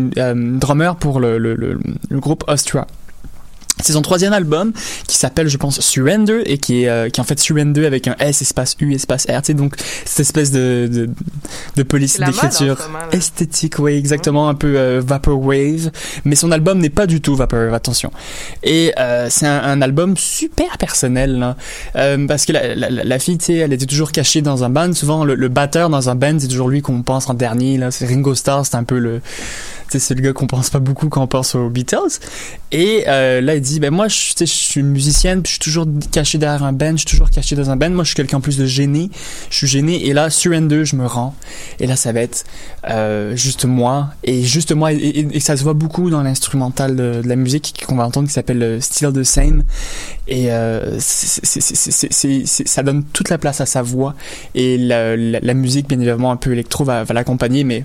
drummer 0.59 0.95
pour 0.95 1.19
le, 1.19 1.37
le, 1.37 1.55
le, 1.55 1.79
le 2.09 2.19
groupe 2.19 2.43
Ostra. 2.47 2.87
C'est 3.83 3.93
son 3.93 4.03
troisième 4.03 4.33
album 4.33 4.73
qui 5.07 5.17
s'appelle, 5.17 5.47
je 5.47 5.57
pense, 5.57 5.79
Surrender 5.79 6.43
et 6.45 6.59
qui 6.59 6.83
est, 6.83 6.87
euh, 6.87 7.09
qui 7.09 7.19
est 7.19 7.21
en 7.21 7.25
fait 7.25 7.39
Surrender 7.39 7.87
avec 7.87 8.07
un 8.07 8.15
S 8.19 8.43
espace 8.43 8.75
U 8.79 8.93
espace 8.93 9.25
R. 9.25 9.41
Tu 9.41 9.47
sais, 9.47 9.53
donc 9.55 9.73
cette 10.05 10.19
espèce 10.19 10.51
de, 10.51 10.87
de, 10.91 11.09
de 11.77 11.83
police 11.83 12.21
en 12.21 12.27
d'écriture 12.27 12.77
ce 13.11 13.17
esthétique, 13.17 13.79
oui, 13.79 13.93
exactement, 13.93 14.49
un 14.49 14.53
peu 14.53 14.77
euh, 14.77 15.01
vaporwave. 15.03 15.89
Mais 16.25 16.35
son 16.35 16.51
album 16.51 16.77
n'est 16.77 16.91
pas 16.91 17.07
du 17.07 17.21
tout 17.21 17.35
vaporwave, 17.35 17.73
attention. 17.73 18.11
Et 18.61 18.93
euh, 18.99 19.29
c'est 19.31 19.47
un, 19.47 19.63
un 19.63 19.81
album 19.81 20.15
super 20.15 20.77
personnel. 20.77 21.55
Euh, 21.95 22.27
parce 22.27 22.45
que 22.45 22.51
la, 22.51 22.75
la, 22.75 22.89
la 22.91 23.19
fille, 23.19 23.39
tu 23.39 23.45
sais, 23.45 23.55
elle 23.55 23.73
était 23.73 23.87
toujours 23.87 24.11
cachée 24.11 24.43
dans 24.43 24.63
un 24.63 24.69
band. 24.69 24.93
Souvent, 24.93 25.25
le, 25.25 25.33
le 25.33 25.47
batteur 25.47 25.89
dans 25.89 26.07
un 26.07 26.13
band, 26.13 26.37
c'est 26.37 26.49
toujours 26.49 26.69
lui 26.69 26.83
qu'on 26.83 27.01
pense 27.01 27.31
en 27.31 27.33
dernier. 27.33 27.79
Là, 27.79 27.89
c'est 27.89 28.05
Ringo 28.05 28.35
Starr, 28.35 28.63
c'est 28.63 28.75
un 28.75 28.83
peu 28.83 28.99
le, 28.99 29.21
c'est 29.99 30.15
le 30.15 30.21
gars 30.21 30.33
qu'on 30.33 30.47
pense 30.47 30.69
pas 30.69 30.79
beaucoup 30.79 31.09
quand 31.09 31.21
on 31.21 31.27
pense 31.27 31.55
aux 31.55 31.69
Beatles. 31.69 32.19
Et 32.71 33.03
euh, 33.07 33.41
là, 33.41 33.55
il 33.55 33.61
dit, 33.61 33.79
ben 33.79 33.91
moi, 33.91 34.07
je, 34.07 34.33
je 34.39 34.45
suis 34.45 34.83
musicienne, 34.83 35.41
je 35.45 35.51
suis 35.51 35.59
toujours 35.59 35.85
caché 36.11 36.37
derrière 36.37 36.63
un 36.63 36.73
band, 36.73 36.91
je 36.91 36.97
suis 36.97 37.05
toujours 37.05 37.29
caché 37.29 37.55
dans 37.55 37.69
un 37.69 37.75
band. 37.75 37.89
Moi, 37.89 38.03
je 38.03 38.09
suis 38.09 38.15
quelqu'un 38.15 38.39
plus 38.39 38.57
de 38.57 38.65
gêné. 38.65 39.09
Je 39.49 39.57
suis 39.57 39.67
gêné. 39.67 40.05
Et 40.05 40.13
là, 40.13 40.29
surrender, 40.29 40.85
je 40.85 40.95
me 40.95 41.05
rends. 41.05 41.35
Et 41.79 41.87
là, 41.87 41.95
ça 41.95 42.11
va 42.11 42.21
être 42.21 42.45
euh, 42.89 43.35
juste 43.35 43.65
moi. 43.65 44.11
Et 44.23 44.43
juste 44.43 44.71
moi. 44.71 44.93
Et, 44.93 45.39
ça 45.39 45.57
se 45.57 45.63
voit 45.63 45.73
beaucoup 45.73 46.09
dans 46.09 46.23
l'instrumental 46.23 46.95
de, 46.95 47.21
la 47.25 47.35
musique 47.35 47.83
qu'on 47.85 47.95
va 47.95 48.05
entendre 48.05 48.27
qui 48.27 48.33
s'appelle 48.33 48.63
euh, 48.63 48.79
Still 48.79 49.11
the 49.11 49.23
Same. 49.23 49.63
Et 50.27 50.49
ça 50.99 52.83
donne 52.83 53.03
toute 53.03 53.29
la 53.29 53.37
place 53.37 53.59
à 53.61 53.65
sa 53.65 53.81
voix. 53.81 54.15
Et 54.55 54.77
la 54.77 55.53
musique, 55.53 55.87
bien 55.87 55.97
évidemment, 55.97 56.31
un 56.31 56.37
peu 56.37 56.53
électro 56.53 56.83
va, 56.83 57.03
va 57.03 57.13
l'accompagner, 57.13 57.63
mais 57.63 57.83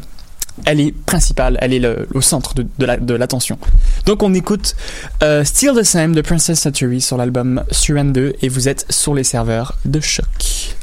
elle 0.64 0.80
est 0.80 0.92
principale, 0.92 1.58
elle 1.60 1.72
est 1.74 1.82
au 2.14 2.20
centre 2.20 2.54
de, 2.54 2.66
de 2.78 2.86
la- 2.86 2.96
de 2.96 3.14
l'attention. 3.14 3.58
Donc 4.06 4.22
on 4.22 4.32
écoute 4.34 4.74
euh, 5.22 5.44
Still 5.44 5.72
the 5.74 5.82
Same 5.82 6.14
de 6.14 6.20
Princess 6.22 6.60
Satori 6.60 7.00
sur 7.00 7.16
l'album 7.16 7.62
Surrender 7.70 8.34
et 8.42 8.48
vous 8.48 8.68
êtes 8.68 8.86
sur 8.90 9.14
les 9.14 9.24
serveurs 9.24 9.76
de 9.84 10.00
choc. 10.00 10.76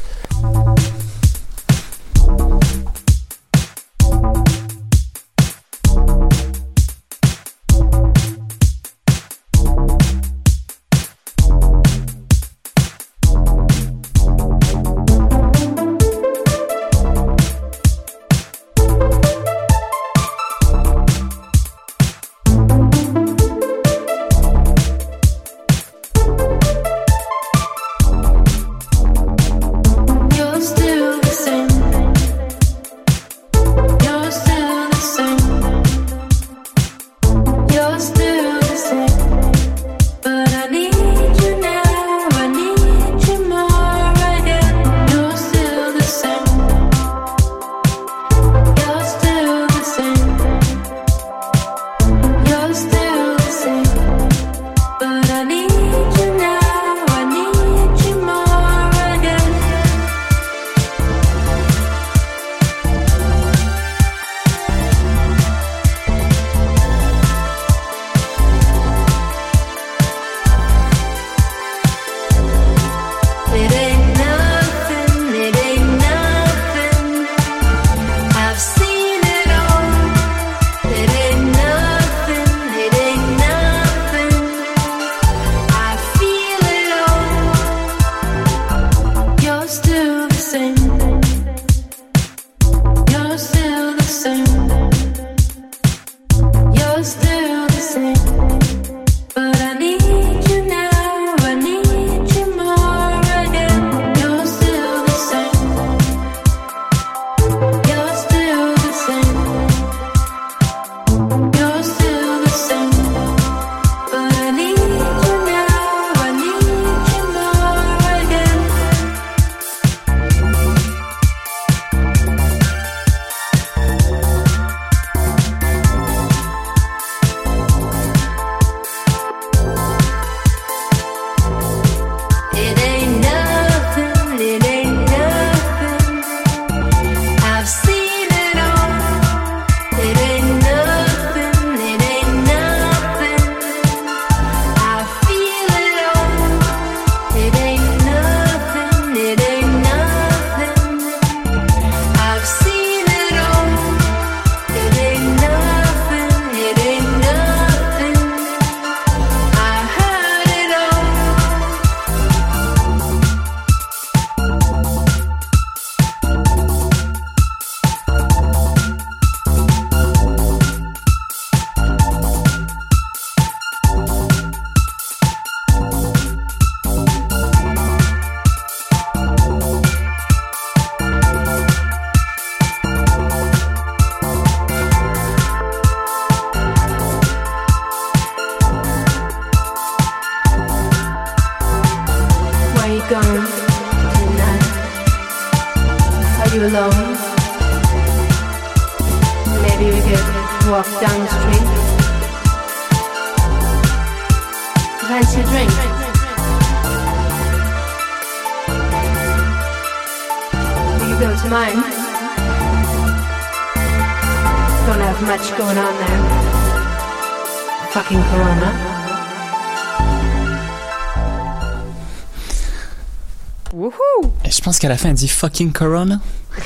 Qu'à 224.83 224.89
la 224.89 224.97
fin, 224.97 225.09
elle 225.09 225.15
dit 225.15 225.27
fucking 225.29 225.71
Corona. 225.71 226.19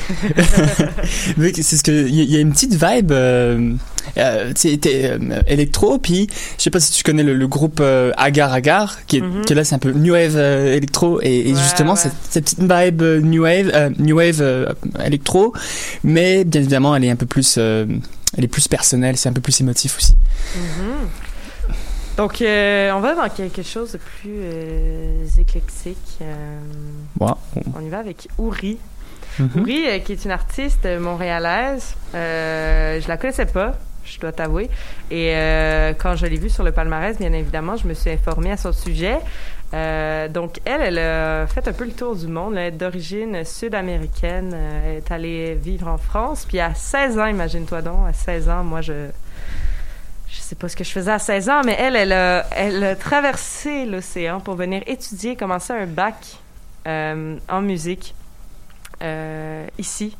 C'est 1.54 1.76
ce 1.76 1.82
que 1.82 2.06
il 2.08 2.14
y, 2.30 2.36
a 2.36 2.40
une 2.40 2.52
petite 2.52 2.72
vibe 2.74 3.10
euh, 3.12 3.72
euh, 4.18 4.52
euh, 4.86 5.40
électro 5.46 5.98
puis 5.98 6.26
je 6.58 6.62
sais 6.62 6.70
pas 6.70 6.80
si 6.80 6.92
tu 6.92 7.02
connais 7.02 7.22
le, 7.22 7.34
le 7.34 7.48
groupe 7.48 7.78
euh, 7.80 8.12
Agar 8.18 8.52
Agar 8.52 8.98
qui 9.06 9.18
est, 9.18 9.20
Mhm. 9.22 9.44
qui 9.46 9.52
est 9.52 9.56
là 9.56 9.64
c'est 9.64 9.74
un 9.74 9.78
peu 9.78 9.92
new 9.92 10.12
wave 10.12 10.34
euh, 10.36 10.76
électro 10.76 11.20
et, 11.22 11.48
et 11.48 11.52
Ouais, 11.54 11.58
justement 11.58 11.92
ouais. 11.94 11.98
Cette, 11.98 12.12
cette 12.28 12.44
petite 12.44 12.60
vibe 12.60 13.02
new 13.24 13.42
wave 13.44 13.94
new 13.98 14.16
wave 14.16 14.42
électro 15.04 15.54
mais 16.04 16.44
bien 16.44 16.60
évidemment 16.60 16.94
elle 16.94 17.04
est 17.04 17.10
un 17.10 17.16
peu 17.16 17.26
plus 17.26 17.56
elle 17.56 18.00
est 18.44 18.48
plus 18.48 18.68
personnelle 18.68 19.16
c'est 19.16 19.28
un 19.30 19.32
peu 19.32 19.40
plus 19.40 19.58
émotif 19.60 19.96
aussi 19.96 20.14
Mhm. 20.54 21.08
Donc, 22.18 22.42
euh, 22.42 22.90
on 22.90 22.98
va 22.98 23.14
dans 23.14 23.28
quelque 23.28 23.62
chose 23.62 23.92
de 23.92 23.98
plus 23.98 24.40
euh, 24.42 25.24
éclectique. 25.38 26.18
euh. 26.20 26.58
On 27.76 27.80
y 27.80 27.88
va 27.88 28.00
avec 28.00 28.26
Ouri. 28.38 28.76
Mhm. 29.38 29.50
Ouri, 29.60 29.86
euh, 29.86 29.98
qui 30.00 30.14
est 30.14 30.24
une 30.24 30.32
artiste 30.32 30.84
montréalaise. 30.98 31.94
Je 32.12 33.06
la 33.06 33.16
connaissais 33.18 33.46
pas, 33.46 33.74
je 34.04 34.18
dois 34.18 34.32
t'avouer. 34.32 34.68
Et 35.12 35.32
quand 36.00 36.16
je 36.16 36.26
l'ai 36.26 36.38
vue 36.38 36.50
sur 36.50 36.64
le 36.64 36.72
palmarès, 36.72 37.16
bien 37.16 37.32
évidemment, 37.32 37.76
je 37.76 37.86
me 37.86 37.94
suis 37.94 38.10
informée 38.10 38.50
à 38.50 38.56
son 38.56 38.72
sujet. 38.72 39.18
Donc, 39.72 40.58
elle, 40.64 40.80
elle 40.80 40.98
a 40.98 41.46
fait 41.46 41.68
un 41.68 41.72
peu 41.72 41.84
le 41.84 41.92
tour 41.92 42.16
du 42.16 42.26
monde. 42.26 42.56
Elle 42.56 42.74
est 42.74 42.76
d'origine 42.76 43.44
sud-américaine. 43.44 44.56
Elle 44.84 44.96
est 44.96 45.12
allée 45.12 45.54
vivre 45.54 45.86
en 45.86 45.98
France. 45.98 46.46
Puis 46.48 46.58
à 46.58 46.74
16 46.74 47.16
ans, 47.20 47.26
imagine-toi 47.26 47.80
donc, 47.82 48.08
à 48.08 48.12
16 48.12 48.48
ans, 48.48 48.64
moi, 48.64 48.80
je... 48.80 49.06
Je 50.30 50.40
sais 50.40 50.54
pas 50.54 50.68
ce 50.68 50.76
que 50.76 50.84
je 50.84 50.90
faisais 50.90 51.10
à 51.10 51.18
16 51.18 51.48
ans, 51.48 51.62
mais 51.64 51.76
elle, 51.78 51.96
elle 51.96 52.12
a, 52.12 52.46
elle 52.52 52.84
a 52.84 52.96
traversé 52.96 53.86
l'océan 53.86 54.40
pour 54.40 54.54
venir 54.54 54.82
étudier, 54.86 55.36
commencer 55.36 55.72
un 55.72 55.86
bac 55.86 56.14
euh, 56.86 57.36
en 57.48 57.60
musique 57.60 58.14
euh, 59.02 59.66
ici, 59.78 60.16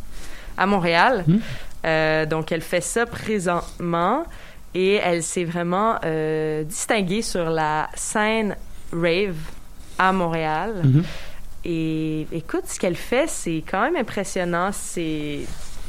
à 0.57 0.67
Montréal. 0.67 1.25
Mhm. 1.27 1.41
Euh, 1.85 2.27
donc, 2.27 2.53
elle 2.53 2.63
fait 2.63 2.81
ça 2.81 3.07
présentement 3.07 4.25
et 4.75 4.95
elle 4.95 5.23
s'est 5.23 5.45
vraiment 5.45 5.99
distinguée 6.65 7.23
sur 7.23 7.51
la 7.51 7.89
scène 7.95 8.57
rave 8.93 9.37
à 9.99 10.13
Montréal. 10.13 10.75
Mhm. 10.85 11.05
Et 11.65 12.27
écoute, 12.33 12.65
ce 12.67 12.79
qu'elle 12.79 12.97
fait, 12.97 13.29
c'est 13.29 13.63
quand 13.69 13.83
même 13.83 13.97
impressionnant. 13.97 14.71
C'est 14.73 15.41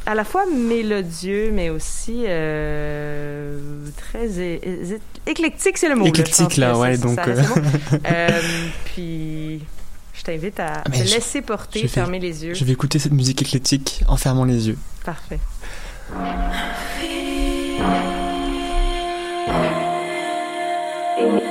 à 0.09 0.15
la 0.15 0.23
fois 0.23 0.45
mélodieux, 0.51 1.51
mais 1.53 1.69
aussi 1.69 2.23
euh, 2.25 3.59
très 3.95 4.39
é- 4.39 4.59
é- 4.63 5.29
éclectique, 5.29 5.77
c'est 5.77 5.87
le 5.89 5.95
mot. 5.95 6.05
Éclectique, 6.07 6.57
là, 6.57 6.71
que 6.73 6.77
ouais, 6.77 6.95
c'est- 6.95 7.01
donc, 7.03 7.15
ça, 7.15 7.25
euh. 7.27 7.43
Euh, 8.11 8.29
puis, 8.85 9.61
je 10.15 10.23
t'invite 10.23 10.59
à 10.59 10.83
Mais 10.89 11.01
te 11.03 11.07
je- 11.07 11.13
laisser 11.13 11.41
porter, 11.43 11.79
je 11.81 11.85
vais- 11.85 11.89
fermer 11.89 12.17
les 12.19 12.43
yeux. 12.43 12.53
je 12.55 12.65
vais 12.65 12.71
écouter 12.73 12.97
cette 12.97 13.11
musique 13.13 13.41
éclectique 13.43 14.01
en 14.07 14.17
fermant 14.17 14.45
les 14.45 14.67
yeux 14.69 14.77
Parfait. 15.05 15.39
You, 21.19 21.48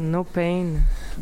No 0.00 0.24
Pain 0.24 0.66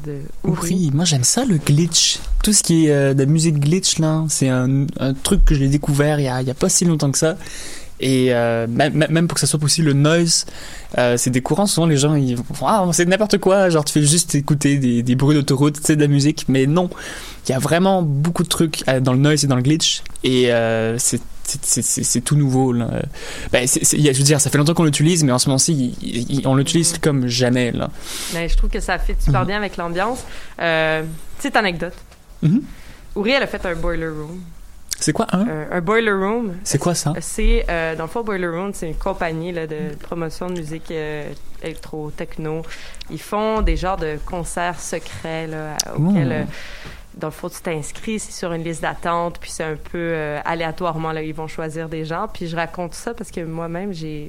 de 0.05 0.21
Uri. 0.45 0.59
Oui, 0.63 0.91
moi 0.95 1.05
j'aime 1.05 1.25
ça 1.25 1.45
le 1.45 1.57
glitch. 1.59 2.19
Tout 2.43 2.53
ce 2.53 2.63
qui 2.63 2.87
est 2.87 2.91
euh, 2.91 3.15
de 3.15 3.21
la 3.21 3.27
musique 3.27 3.59
glitch 3.59 3.99
là, 3.99 4.25
c'est 4.29 4.49
un, 4.49 4.87
un 4.99 5.15
truc 5.15 5.45
que 5.45 5.55
j'ai 5.55 5.69
découvert 5.69 6.21
il 6.21 6.25
y, 6.25 6.29
a, 6.29 6.41
il 6.43 6.49
y 6.49 6.51
a 6.51 6.55
pas 6.55 6.69
si 6.69 6.85
longtemps 6.85 7.11
que 7.11 7.19
ça. 7.19 7.37
Et 8.03 8.33
euh, 8.33 8.67
même, 8.67 9.07
même 9.11 9.29
pour 9.29 9.35
que 9.35 9.41
ça 9.41 9.47
soit 9.47 9.63
aussi 9.63 9.83
le 9.83 9.93
noise, 9.93 10.47
euh, 10.97 11.19
c'est 11.19 11.29
des 11.29 11.43
courants. 11.43 11.67
Souvent 11.67 11.87
les 11.87 11.99
gens 11.99 12.15
ils 12.15 12.37
font 12.55 12.67
ah 12.67 12.89
c'est 12.93 13.05
n'importe 13.05 13.39
quoi, 13.39 13.69
genre 13.69 13.85
tu 13.85 13.93
fais 13.93 14.03
juste 14.03 14.35
écouter 14.35 14.79
des, 14.79 15.03
des 15.03 15.15
bruits 15.17 15.37
d'autoroute, 15.37 15.77
sais 15.85 15.97
de 15.97 16.01
la 16.01 16.09
musique, 16.09 16.47
mais 16.49 16.67
non, 16.67 16.89
il 17.47 17.53
y 17.53 17.55
a 17.55 17.59
vraiment 17.59 18.03
beaucoup 18.03 18.43
de 18.43 18.49
trucs 18.49 18.85
euh, 18.89 19.01
dans 19.01 19.13
le 19.13 19.19
noise 19.19 19.45
et 19.45 19.49
dans 19.49 19.57
le 19.57 19.63
glitch. 19.63 20.03
Et 20.25 20.51
c'est 20.97 21.21
c'est- 21.63 22.21
tout 22.21 22.37
nouveau. 22.37 22.73
Là. 22.73 22.89
Ben, 23.53 23.67
je 23.67 24.07
veux 24.19 24.25
dire, 24.25 24.41
ça 24.41 24.51
fait 24.51 24.59
longtemps 24.59 24.75
qu'on 24.75 24.85
l'utilise, 24.85 25.25
mais 25.25 25.33
en 25.33 25.39
ce 25.39 25.49
moment-ci, 25.49 26.43
on 26.45 26.55
l'utilise 26.55 26.99
comme 26.99 27.27
jamais. 27.27 27.73
Là. 27.73 27.91
Mais 28.35 28.49
je 28.49 28.57
trouve 28.57 28.71
que 28.71 28.81
ça 28.81 28.99
fit 28.99 29.15
super 29.19 29.45
bien 29.47 29.57
avec 29.57 29.77
l'ambiance. 29.77 30.25
Euh, 30.61 31.03
petite 31.39 31.57
anecdote. 31.57 31.95
Uri, 33.17 33.31
elle 33.33 33.43
a 33.43 33.47
fait 33.47 33.65
un 33.67 33.75
boiler 33.75 34.09
room. 34.09 34.41
C'est 34.99 35.15
quoi 35.15 35.27
un? 35.33 35.49
Euh, 35.49 35.65
un 35.73 35.81
boiler 35.81 36.13
room. 36.13 36.57
C'est 36.63 36.77
quoi 36.79 36.95
ça? 36.95 37.15
C'est, 37.21 37.65
euh, 37.71 37.97
dans 37.97 38.05
le 38.05 38.11
fond, 38.11 38.23
Boiler 38.23 38.49
Room, 38.49 38.73
c'est 38.75 38.87
une 38.87 38.97
compagnie 38.97 39.51
là, 39.51 39.67
de 39.67 39.95
promotion 40.03 40.49
de 40.51 40.59
musique 40.61 40.91
euh, 40.91 41.33
électro-techno. 41.63 42.61
Ils 43.11 43.21
font 43.21 43.63
des 43.63 43.77
genres 43.79 43.97
de 43.97 44.19
concerts 44.27 44.79
secrets 44.79 45.47
là, 45.47 45.77
auxquels, 45.97 46.33
euh, 46.33 46.45
dans 47.21 47.29
le 47.29 47.33
fond, 47.33 47.49
tu 47.49 47.61
t'inscris, 47.61 48.19
c'est 48.19 48.33
sur 48.33 48.53
une 48.53 48.65
liste 48.65 48.83
d'attente, 48.83 49.39
puis 49.41 49.51
c'est 49.51 49.65
un 49.65 49.77
peu 49.77 49.99
euh, 49.99 50.41
aléatoirement, 50.45 51.13
là, 51.13 51.23
ils 51.23 51.35
vont 51.35 51.47
choisir 51.47 51.89
des 51.89 52.05
gens. 52.05 52.27
Puis 52.33 52.47
je 52.49 52.57
raconte 52.57 52.95
ça 52.95 53.15
parce 53.15 53.31
que 53.31 53.41
moi-même, 53.45 53.93
j'ai 53.93 54.29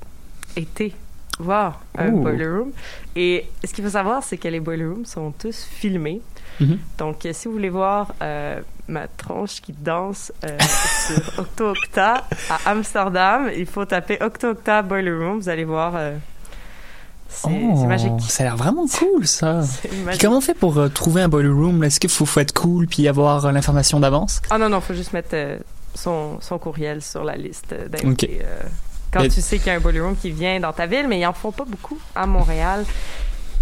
été 0.56 0.94
voir 1.39 1.82
un. 1.98 2.10
Boiler 2.12 2.48
Room. 2.48 2.72
Et 3.16 3.46
ce 3.64 3.74
qu'il 3.74 3.84
faut 3.84 3.89
savoir, 3.89 4.22
c'est 4.24 4.38
que 4.38 4.48
les 4.48 4.60
Boiler 4.60 4.86
Rooms 4.86 5.06
sont 5.06 5.32
tous 5.32 5.64
filmés. 5.64 6.22
Mhm. 6.60 6.78
Donc, 6.98 7.26
euh, 7.26 7.32
si 7.34 7.48
vous 7.48 7.54
voulez 7.54 7.70
voir 7.70 8.14
euh, 8.22 8.60
ma 8.88 9.08
tronche 9.08 9.62
qui 9.62 9.72
danse 9.74 10.32
euh, 10.46 10.58
sur 11.08 11.39
Octo 11.39 11.70
Octa 11.72 12.26
à 12.50 12.70
Amsterdam, 12.72 13.50
il 13.56 13.66
faut 13.66 13.86
taper 13.86 14.18
Octo 14.22 14.50
Octa 14.50 14.82
Boiler 14.84 15.14
Room. 15.14 15.39
Vous 15.39 15.50
allez 15.50 15.64
voir. 15.64 15.94
euh, 15.96 16.18
c'est 17.32 17.50
Oh, 17.50 17.86
magique. 17.86 18.12
Ça 18.28 18.44
a 18.44 18.46
l'air 18.48 18.58
vraiment 18.58 18.86
cool 18.88 19.26
ça. 19.26 19.62
Puis 20.08 20.18
comment 20.20 20.38
on 20.38 20.42
fait 20.42 20.54
pour 20.54 20.78
euh, 20.78 20.90
trouver 20.90 21.22
un 21.22 21.30
boiler 21.30 21.50
room? 21.50 21.84
Est-ce 21.84 22.00
qu'il 22.00 22.10
faut, 22.10 22.26
faut 22.26 22.40
être 22.40 22.54
cool 22.54 22.88
puis 22.88 23.08
avoir 23.08 23.46
euh, 23.46 23.52
l'information 23.52 24.00
d'avance? 24.00 24.42
Ah 24.50 24.58
non, 24.58 24.70
non, 24.70 24.82
faut 24.82 24.94
juste 24.94 25.14
mettre 25.14 25.30
euh, 25.34 25.58
son, 25.96 26.40
son 26.42 26.60
courriel 26.60 27.02
sur 27.02 27.24
la 27.24 27.36
liste 27.36 27.74
d'invités. 27.90 28.42
Quand 29.12 29.28
tu 29.28 29.42
sais 29.42 29.58
qu'il 29.58 29.68
y 29.68 29.70
a 29.72 29.74
un 29.74 29.80
Boiler 29.80 30.00
Room 30.00 30.16
qui 30.16 30.32
vient 30.32 30.60
dans 30.60 30.72
ta 30.72 30.86
ville, 30.86 31.08
mais 31.08 31.20
ils 31.20 31.26
en 31.26 31.34
font 31.34 31.52
pas 31.52 31.66
beaucoup 31.66 31.98
à 32.16 32.26
Montréal. 32.26 32.86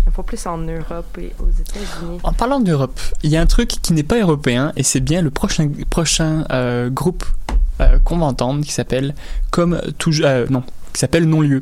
En 0.07 0.11
font 0.11 0.23
plus 0.23 0.45
en 0.47 0.57
Europe 0.57 1.17
et 1.19 1.33
aux 1.39 1.49
États-Unis. 1.49 2.19
En 2.23 2.33
parlant 2.33 2.59
d'Europe, 2.59 2.99
il 3.23 3.31
y 3.31 3.37
a 3.37 3.41
un 3.41 3.45
truc 3.45 3.69
qui 3.69 3.93
n'est 3.93 4.03
pas 4.03 4.19
européen 4.19 4.71
et 4.75 4.83
c'est 4.83 5.01
bien 5.01 5.21
le 5.21 5.29
prochain, 5.29 5.69
prochain 5.89 6.45
euh, 6.51 6.89
groupe 6.89 7.25
euh, 7.81 7.99
qu'on 8.03 8.17
va 8.17 8.25
entendre 8.25 8.63
qui 8.63 8.71
s'appelle 8.71 9.13
comme 9.51 9.81
toujours 9.97 10.25
euh, 10.25 10.45
non 10.49 10.63
qui 10.93 10.99
s'appelle 10.99 11.25
Non-lieu. 11.25 11.61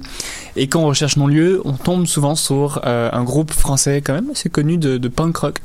Et 0.55 0.67
quand 0.67 0.81
on 0.81 0.87
recherche 0.87 1.17
Non-lieu, 1.17 1.61
on 1.65 1.73
tombe 1.73 2.05
souvent 2.07 2.35
sur 2.35 2.81
euh, 2.85 3.09
un 3.11 3.23
groupe 3.23 3.51
français 3.51 4.01
quand 4.01 4.13
même 4.13 4.29
assez 4.31 4.49
connu 4.49 4.77
de, 4.77 5.07
punk 5.07 5.37
rock. 5.37 5.59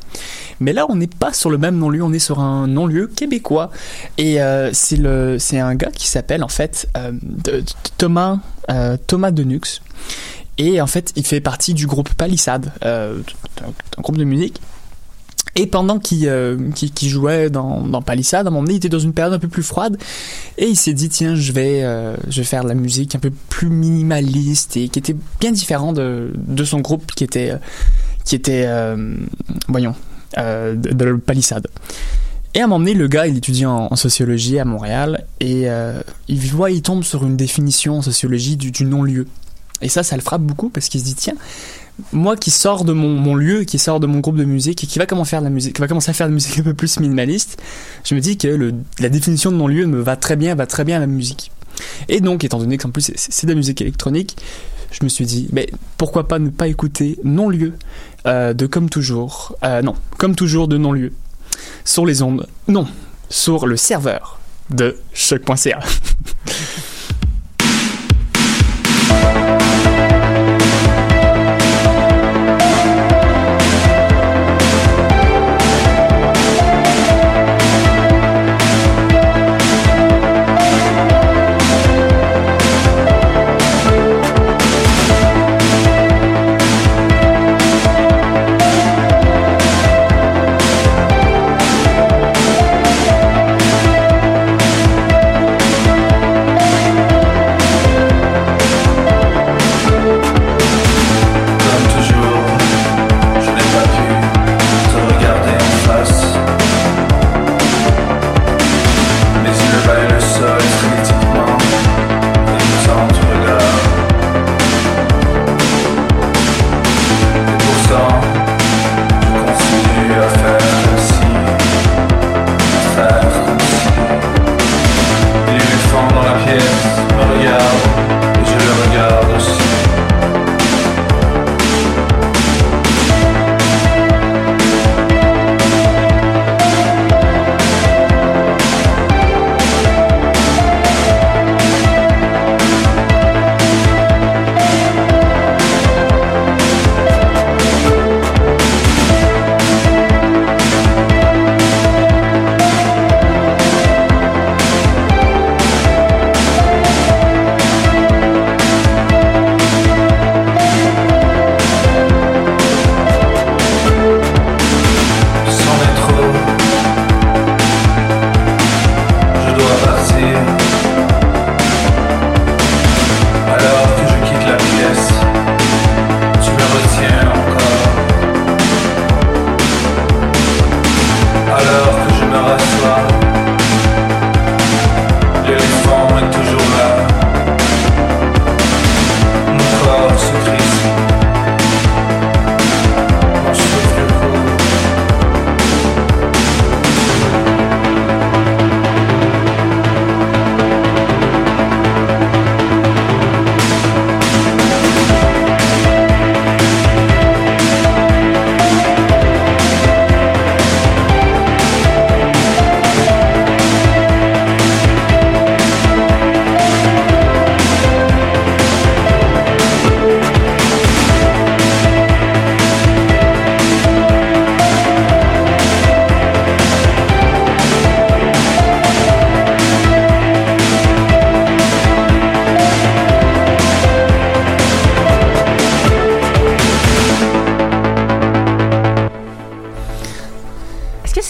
Mais 0.60 0.72
là, 0.72 0.86
on 0.88 0.96
n'est 0.96 1.06
pas 1.06 1.32
sur 1.32 1.50
le 1.50 1.58
même 1.58 1.76
non-lieu, 1.78 2.02
on 2.02 2.12
est 2.12 2.18
sur 2.18 2.40
un 2.40 2.66
non-lieu 2.66 3.06
québécois. 3.06 3.70
Et 4.18 4.40
euh, 4.42 4.70
c'est 4.72 5.58
un 5.58 5.74
gars 5.74 5.90
qui 5.90 6.06
s'appelle 6.08 6.42
en 6.44 6.48
fait 6.48 6.88
euh, 6.96 7.12
de- 7.22 7.60
de- 7.60 7.64
Thomas 7.98 8.38
euh, 8.70 8.96
Thomas 9.06 9.30
Denux. 9.30 9.82
Et 10.58 10.80
en 10.80 10.86
fait, 10.86 11.12
il 11.16 11.24
fait 11.26 11.40
partie 11.40 11.72
du 11.74 11.86
groupe 11.86 12.12
Palissade, 12.14 12.72
un 12.82 13.12
groupe 14.02 14.18
de 14.18 14.24
musique. 14.24 14.60
Et 15.54 15.66
pendant 15.66 15.98
qu'il 15.98 16.26
euh, 16.28 16.56
qu'il- 16.74 17.08
jouait 17.08 17.50
dans, 17.50 17.82
dans 17.82 18.00
Palissade, 18.00 18.46
à 18.46 18.48
un 18.48 18.52
moment 18.52 18.62
donné, 18.62 18.74
il 18.74 18.76
était 18.78 18.88
dans 18.88 18.98
une 18.98 19.12
période 19.12 19.34
un 19.34 19.38
peu 19.38 19.48
plus 19.48 19.62
froide. 19.62 19.98
Et 20.56 20.66
il 20.66 20.76
s'est 20.76 20.94
dit, 20.94 21.10
tiens, 21.10 21.34
je 21.34 21.52
vais, 21.52 21.82
euh, 21.82 22.16
faire 22.42 22.62
de 22.62 22.68
la 22.68 22.74
musique 22.74 23.14
un 23.14 23.18
peu 23.18 23.30
plus 23.50 23.68
minimaliste 23.68 24.76
et 24.76 24.88
qui 24.88 24.98
était 24.98 25.16
bien 25.40 25.52
différent 25.52 25.92
de, 25.92 26.32
son 26.64 26.80
groupe 26.80 27.12
qui 27.12 27.24
était, 27.24 27.58
euh, 28.48 29.16
voyons, 29.68 29.94
de, 30.36 30.74
de 30.74 31.12
Palissade. 31.16 31.66
Et 32.54 32.60
à 32.60 32.64
un 32.64 32.66
moment 32.66 32.78
donné, 32.80 32.94
le 32.94 33.08
gars, 33.08 33.26
il 33.26 33.36
étudie 33.36 33.66
en, 33.66 33.94
sociologie 33.96 34.58
à 34.58 34.64
Montréal 34.64 35.26
et 35.40 35.66
il 36.28 36.40
voit, 36.50 36.70
il 36.70 36.82
tombe 36.82 37.02
sur 37.02 37.24
une 37.24 37.36
définition 37.36 37.98
en 37.98 38.02
sociologie 38.02 38.56
du 38.56 38.84
non-lieu. 38.84 39.26
Et 39.82 39.88
ça, 39.88 40.02
ça 40.02 40.16
le 40.16 40.22
frappe 40.22 40.42
beaucoup 40.42 40.68
parce 40.70 40.88
qu'il 40.88 41.00
se 41.00 41.04
dit, 41.04 41.14
tiens, 41.14 41.34
moi 42.12 42.36
qui 42.36 42.50
sors 42.50 42.84
de 42.84 42.92
mon, 42.92 43.08
mon 43.10 43.34
lieu, 43.34 43.64
qui 43.64 43.78
sort 43.78 44.00
de 44.00 44.06
mon 44.06 44.20
groupe 44.20 44.36
de 44.36 44.44
musique 44.44 44.82
et 44.84 44.86
qui 44.86 44.98
va 44.98 45.06
commencer 45.06 45.30
à 45.30 45.38
faire 45.38 45.40
de 45.40 45.46
la 45.46 45.50
musique, 45.50 45.74
qui 45.74 45.80
va 45.80 45.88
commencer 45.88 46.10
à 46.10 46.14
faire 46.14 46.26
de 46.26 46.32
la 46.32 46.34
musique 46.34 46.58
un 46.58 46.62
peu 46.62 46.74
plus 46.74 46.98
minimaliste, 47.00 47.60
je 48.04 48.14
me 48.14 48.20
dis 48.20 48.38
que 48.38 48.72
la 48.98 49.08
définition 49.08 49.50
de 49.52 49.56
non-lieu 49.56 49.86
me 49.86 50.00
va 50.00 50.16
très 50.16 50.36
bien, 50.36 50.54
va 50.54 50.66
très 50.66 50.84
bien 50.84 50.96
à 50.96 51.00
la 51.00 51.06
musique. 51.06 51.50
Et 52.08 52.20
donc, 52.20 52.44
étant 52.44 52.58
donné 52.58 52.78
qu'en 52.78 52.90
plus 52.90 53.02
c'est- 53.02 53.16
c'est 53.16 53.46
de 53.46 53.52
la 53.52 53.56
musique 53.56 53.80
électronique, 53.80 54.36
je 54.90 55.04
me 55.04 55.08
suis 55.08 55.24
dit, 55.26 55.48
mais 55.52 55.68
pourquoi 55.98 56.28
pas 56.28 56.38
ne 56.38 56.50
pas 56.50 56.68
écouter 56.68 57.18
non-lieu 57.24 57.72
euh, 58.26 58.52
de 58.54 58.66
Comme 58.66 58.88
Toujours, 58.90 59.56
euh, 59.64 59.82
non, 59.82 59.94
Comme 60.18 60.34
Toujours 60.34 60.68
de 60.68 60.76
non-lieu, 60.78 61.12
sur 61.84 62.06
les 62.06 62.22
ondes, 62.22 62.46
non, 62.68 62.86
sur 63.28 63.66
le 63.66 63.76
serveur 63.76 64.38
de 64.70 64.96
choc.ca. 65.12 65.80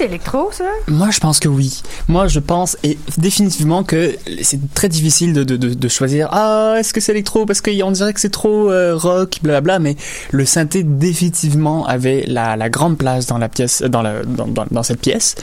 électro, 0.01 0.51
ça? 0.53 0.64
Moi, 0.88 1.11
je 1.11 1.20
pense 1.20 1.38
que 1.38 1.49
oui. 1.49 1.82
Moi, 2.09 2.26
je 2.28 2.40
pense 2.40 2.76
et 2.82 2.99
définitivement 3.18 3.84
que 3.84 4.16
c'est 4.43 4.72
très 4.74 4.88
difficile 4.88 5.32
de, 5.32 5.45
de, 5.45 5.57
de, 5.57 5.88
choisir. 5.88 6.28
Ah, 6.32 6.76
est-ce 6.78 6.93
que 6.93 7.01
c'est 7.01 7.12
électro? 7.12 7.47
Parce 7.47 7.61
qu'on 7.61 7.90
dirait 7.90 8.12
que 8.12 8.20
c'est 8.20 8.30
trop 8.30 8.70
euh, 8.70 8.97
rock, 8.97 9.38
blablabla. 9.43 9.78
Mais 9.78 9.97
le 10.30 10.45
synthé 10.45 10.82
définitivement 10.82 11.86
avait 11.86 12.24
la, 12.26 12.57
la 12.57 12.68
grande 12.70 12.99
place 12.99 13.26
dans 13.26 13.38
la 13.38 13.49
pièce, 13.49 13.82
dans 13.82 14.03
la 14.03 14.22
dans, 14.24 14.47
dans, 14.47 14.82
cette 14.82 15.01
pièce. 15.01 15.34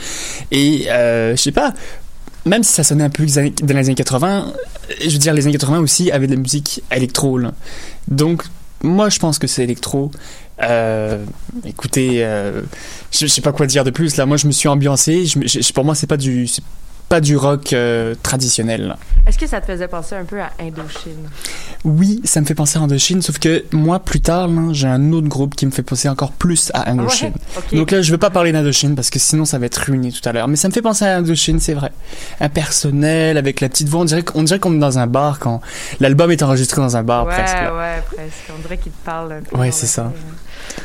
Et 0.50 0.90
euh, 0.90 1.36
je 1.36 1.40
sais 1.40 1.52
pas. 1.52 1.72
Même 2.46 2.62
si 2.62 2.72
ça 2.72 2.84
sonnait 2.84 3.04
un 3.04 3.10
peu 3.10 3.26
dans 3.26 3.76
les 3.76 3.86
années 3.86 3.94
80, 3.94 4.52
je 5.00 5.10
veux 5.10 5.18
dire, 5.18 5.34
les 5.34 5.44
années 5.44 5.52
80 5.52 5.80
aussi 5.80 6.10
avaient 6.10 6.26
de 6.26 6.34
la 6.34 6.40
musique 6.40 6.82
électro. 6.90 7.38
Donc, 8.08 8.42
moi, 8.82 9.10
je 9.10 9.18
pense 9.18 9.38
que 9.38 9.46
c'est 9.46 9.62
électro. 9.62 10.10
Euh, 10.62 11.24
écoutez, 11.64 12.24
euh, 12.24 12.62
je, 13.12 13.20
je 13.20 13.26
sais 13.26 13.40
pas 13.40 13.52
quoi 13.52 13.66
dire 13.66 13.84
de 13.84 13.90
plus. 13.90 14.16
Là, 14.16 14.26
moi, 14.26 14.36
je 14.36 14.46
me 14.46 14.52
suis 14.52 14.68
ambiancé. 14.68 15.24
Je, 15.26 15.38
me- 15.38 15.46
je- 15.46 15.72
pour 15.72 15.84
moi, 15.84 15.94
c'est 15.94 16.06
pas 16.06 16.16
du, 16.16 16.46
pas 17.08 17.20
du 17.20 17.36
rock 17.36 17.72
euh, 17.72 18.14
traditionnel. 18.22 18.94
Est-ce 19.26 19.38
que 19.38 19.46
ça 19.46 19.60
te 19.60 19.66
faisait 19.66 19.88
penser 19.88 20.14
un 20.14 20.24
peu 20.24 20.40
à 20.40 20.50
Indochine? 20.60 21.28
Oui, 21.84 22.20
ça 22.24 22.40
me 22.40 22.46
fait 22.46 22.54
penser 22.54 22.78
à 22.78 22.82
Indochine, 22.82 23.20
sauf 23.22 23.38
que 23.38 23.64
moi, 23.72 23.98
plus 24.00 24.20
tard, 24.20 24.48
j'ai 24.72 24.86
un 24.86 25.12
autre 25.12 25.28
groupe 25.28 25.54
qui 25.54 25.66
me 25.66 25.70
fait 25.70 25.82
penser 25.82 26.08
encore 26.08 26.32
plus 26.32 26.70
à 26.74 26.90
Indochine. 26.90 27.32
Ah 27.34 27.58
ouais? 27.58 27.64
Ok. 27.72 27.74
Donc 27.78 27.90
là, 27.90 28.02
je 28.02 28.10
veux 28.12 28.18
pas 28.18 28.30
parler 28.30 28.52
d'Indochine 28.52 28.94
parce 28.94 29.10
que 29.10 29.18
sinon, 29.18 29.44
ça 29.44 29.58
va 29.58 29.66
être 29.66 29.76
ruiné 29.78 30.12
tout 30.12 30.26
à 30.28 30.32
l'heure. 30.32 30.46
Mais 30.48 30.56
ça 30.56 30.68
me 30.68 30.72
fait 30.72 30.82
penser 30.82 31.04
à 31.04 31.16
Indochine, 31.16 31.58
c'est 31.58 31.74
vrai. 31.74 31.90
Impersonnel, 32.40 33.36
avec 33.38 33.60
la 33.60 33.68
petite 33.68 33.88
voix. 33.88 34.00
On 34.00 34.04
dirait 34.04 34.22
qu'on 34.22 34.42
dirait 34.42 34.58
qu'on 34.58 34.74
est 34.74 34.78
dans 34.78 34.98
un 34.98 35.06
bar 35.06 35.38
quand 35.38 35.60
l'album 36.00 36.30
est 36.30 36.42
enregistré 36.42 36.80
dans 36.80 36.96
un 36.96 37.02
bar, 37.02 37.26
ouais, 37.26 37.32
presque. 37.34 37.54
là. 37.54 37.76
ouais, 37.76 38.02
presque. 38.06 38.52
On 38.56 38.60
dirait 38.62 38.78
qu'il 38.78 38.92
te 38.92 39.04
parle 39.04 39.32
un 39.32 39.40
peu. 39.42 39.56
Ouais, 39.56 39.70
c'est 39.70 39.86
ça. 39.86 40.12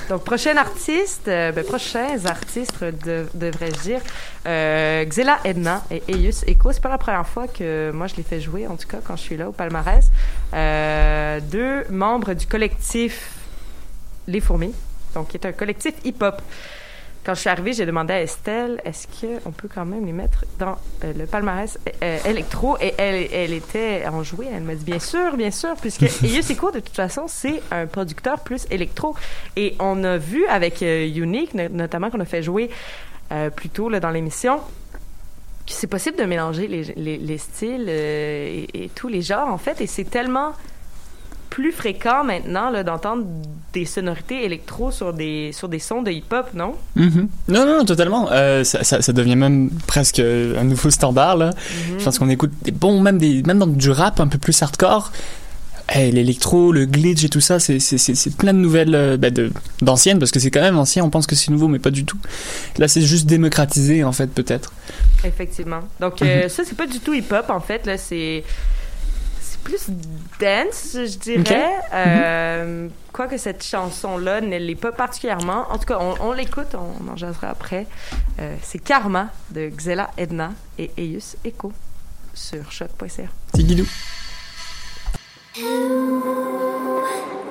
Donc, 0.10 0.24
prochain 0.24 0.56
artiste, 0.58 1.28
euh, 1.28 1.52
ben, 1.52 1.64
prochains 1.64 2.26
artistes, 2.26 2.84
de- 2.84 3.26
devrais-je 3.34 3.80
dire, 3.82 4.02
euh, 4.46 5.04
Xela 5.06 5.40
Edna 5.44 5.84
et 5.90 6.04
Eius 6.08 6.44
Echo. 6.48 6.72
C'est 6.72 6.82
pas 6.82 6.90
la 6.90 6.98
première 7.00 7.28
fois 7.28 7.48
que 7.48 7.92
moi 7.92 8.08
je 8.08 8.16
les 8.16 8.24
fais 8.24 8.40
jouer, 8.40 8.68
en 8.68 8.76
tout 8.76 8.88
cas, 8.88 8.98
quand 9.04 9.16
je 9.16 9.22
suis 9.22 9.38
là 9.38 9.50
au 9.50 9.52
palmarès. 9.52 10.06
Euh, 10.54 11.40
deux 11.42 11.86
membres 11.90 12.34
du 12.34 12.46
collectif 12.46 13.32
Les 14.28 14.40
Fourmis, 14.42 14.74
donc 15.14 15.30
qui 15.30 15.38
est 15.38 15.46
un 15.46 15.52
collectif 15.52 15.94
hip-hop. 16.04 16.42
Quand 17.26 17.34
je 17.34 17.40
suis 17.40 17.50
arrivée, 17.50 17.74
j'ai 17.74 17.88
demandé 17.88 18.14
à 18.14 18.22
Estelle, 18.22 18.80
est-ce 18.86 19.08
qu'on 19.08 19.50
peut 19.52 19.68
quand 19.74 19.84
même 19.86 20.06
les 20.06 20.12
mettre 20.12 20.46
dans 20.60 20.78
euh, 21.04 21.12
le 21.18 21.26
palmarès 21.26 21.80
euh, 22.04 22.20
électro? 22.26 22.78
Et 22.80 22.94
elle, 23.00 23.28
elle 23.34 23.52
était 23.54 24.06
enjouée. 24.08 24.46
Elle 24.54 24.62
m'a 24.62 24.76
dit, 24.76 24.84
bien 24.86 25.00
sûr, 25.00 25.36
bien 25.36 25.50
sûr, 25.50 25.74
puisque 25.82 26.04
Eius 26.24 26.48
Echo, 26.52 26.70
de 26.70 26.82
toute 26.82 26.96
façon, 26.96 27.24
c'est 27.28 27.64
un 27.72 27.88
producteur 27.88 28.42
plus 28.42 28.68
électro. 28.70 29.16
Et 29.56 29.76
on 29.80 30.04
a 30.04 30.18
vu 30.18 30.46
avec 30.46 30.84
euh, 30.84 31.08
Unique, 31.08 31.56
no- 31.56 31.68
notamment 31.70 32.12
qu'on 32.12 32.20
a 32.20 32.26
fait 32.26 32.44
jouer 32.44 32.70
euh, 33.32 33.50
plus 33.50 33.70
tôt 33.70 33.90
là, 33.90 34.00
dans 34.00 34.12
l'émission, 34.12 34.58
que 35.66 35.74
c'est 35.74 35.88
possible 35.88 36.18
de 36.18 36.26
mélanger 36.26 36.68
les, 36.68 36.84
les- 36.96 37.18
les 37.18 37.38
styles 37.40 37.88
euh, 37.90 38.66
et, 38.72 38.84
et 38.84 38.90
tous 38.90 39.08
les 39.08 39.24
genres, 39.24 39.48
en 39.50 39.58
fait. 39.58 39.82
Et 39.82 39.88
c'est 39.88 40.04
tellement 40.04 40.54
plus 41.56 41.72
fréquent 41.72 42.26
maintenant 42.26 42.70
d'entendre 42.84 43.24
des 43.72 43.86
sonorités 43.86 44.44
électro 44.44 44.92
sur 44.92 45.14
des, 45.14 45.52
sur 45.54 45.70
des 45.70 45.80
sons 45.80 46.02
de 46.02 46.12
hip-hop, 46.12 46.48
non? 46.54 46.76
Mhm. 46.98 47.30
Non, 47.48 47.66
non, 47.66 47.78
non, 47.78 47.86
totalement. 47.86 48.28
Euh, 48.30 48.66
ça, 48.66 48.84
ça, 48.84 49.02
ça 49.02 49.14
devient 49.14 49.38
même 49.38 49.70
presque 49.88 50.20
un 50.20 50.66
nouveau 50.66 50.90
standard. 50.90 51.38
Là. 51.38 51.52
Mhm. 51.52 52.00
Je 52.00 52.04
pense 52.04 52.20
qu'on 52.20 52.28
écoute 52.28 52.52
des 52.64 52.72
bons, 52.72 53.00
même, 53.00 53.18
des, 53.18 53.42
même 53.44 53.60
dans 53.60 53.68
du 53.68 53.90
rap 53.90 54.20
un 54.20 54.28
peu 54.28 54.38
plus 54.38 54.62
hardcore. 54.62 55.14
Hey, 55.88 56.12
l'électro, 56.12 56.74
le 56.74 56.86
glitch 56.86 57.24
et 57.24 57.30
tout 57.30 57.40
ça, 57.40 57.58
c'est, 57.60 58.38
plein 58.38 58.54
de 58.54 58.60
nouvelles, 58.60 58.94
euh, 58.94 59.16
ben, 59.16 59.34
de, 59.34 59.50
d'anciennes, 59.82 60.20
parce 60.20 60.32
que 60.32 60.42
c'est 60.42 60.52
quand 60.52 60.62
même 60.62 60.78
ancien, 60.78 61.06
on 61.06 61.10
pense 61.10 61.26
que 61.26 61.36
c'est 61.36 61.52
nouveau, 61.52 61.70
mais 61.70 61.80
pas 61.80 61.92
du 61.92 62.04
tout. 62.04 62.18
Là, 62.80 62.90
c'est 62.90 63.02
juste 63.02 63.28
démocratisé, 63.28 64.04
en 64.04 64.12
fait, 64.12 64.28
peut-être. 64.28 64.74
Effectivement. 65.24 65.82
Donc, 66.02 66.22
euh, 66.22 66.50
ça, 66.50 66.64
c'est 66.66 66.76
pas 66.76 66.88
du 66.88 67.00
tout 67.00 67.14
hip-hop, 67.14 67.50
en 67.50 67.62
fait. 67.62 67.86
Là, 67.86 67.98
c'est. 67.98 68.44
C'est 69.66 69.88
plus 69.88 69.88
dance, 70.40 70.92
je 70.94 71.18
dirais. 71.18 71.72
Euh, 71.94 72.88
Quoique 73.12 73.38
cette 73.38 73.64
chanson-là 73.64 74.42
ne 74.42 74.58
l'est 74.58 74.76
pas 74.76 74.92
particulièrement. 74.92 75.66
En 75.72 75.78
tout 75.78 75.86
cas, 75.86 75.98
on, 76.00 76.16
on 76.20 76.32
l'écoute, 76.34 76.76
on 76.76 77.10
en 77.10 77.16
jasera 77.16 77.50
après. 77.50 77.88
Euh, 78.40 78.56
c'est 78.62 78.80
Karma 78.80 79.30
de 79.52 79.70
Xela 79.70 80.12
Edna 80.18 80.52
et 80.78 80.92
Eius 80.98 81.38
Echo 81.46 81.72
sur 82.34 82.72
choc.ca. 82.72 83.24
Tigidou. 83.54 83.88
Dans 85.58 87.45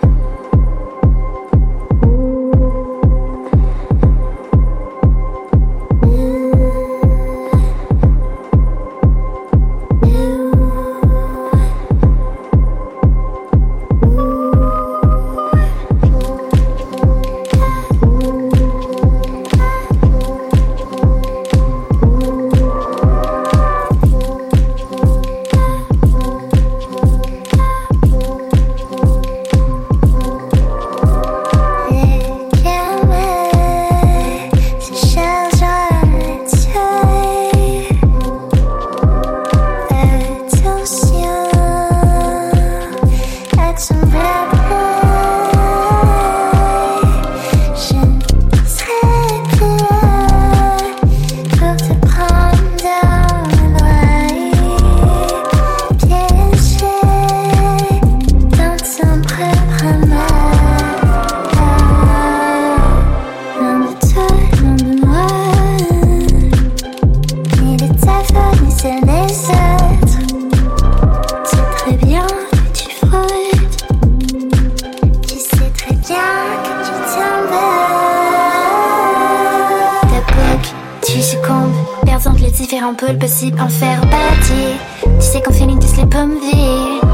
différents 82.55 82.95
pôles 82.95 83.19
possibles 83.19 83.61
en 83.61 83.69
faire 83.69 84.01
partie 84.03 84.79
Tu 85.03 85.27
sais 85.27 85.43
feeling 85.53 85.79
tu 85.79 85.89
se 85.89 85.97
les 85.97 86.07
pommes 86.07 86.39
vite 86.41 87.05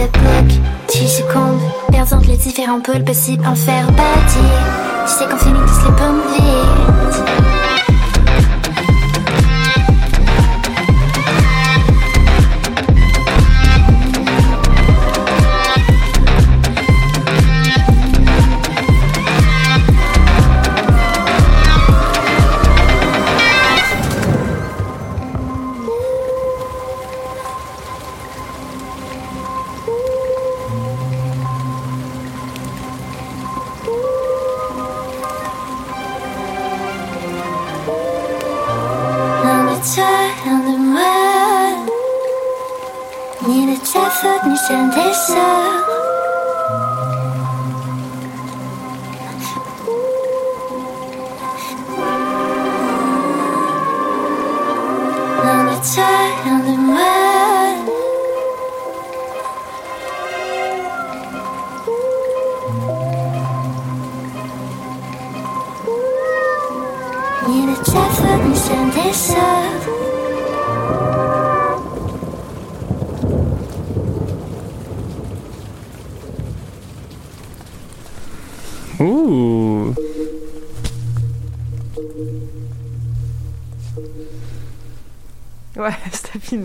d'époque, 0.00 0.60
tu 0.88 1.06
succombes, 1.06 1.60
perdant 1.90 2.20
les 2.26 2.36
différents 2.36 2.80
pôles 2.80 3.04
possibles 3.04 3.46
en 3.46 3.54
faire 3.54 3.86
partie. 3.92 4.38
Tu 5.06 5.12
sais 5.12 5.24
qu'en 5.26 5.36
feeling 5.36 5.62
tous 5.66 5.84
les 5.84 5.96
pommes 5.96 6.22
vite. 6.34 7.79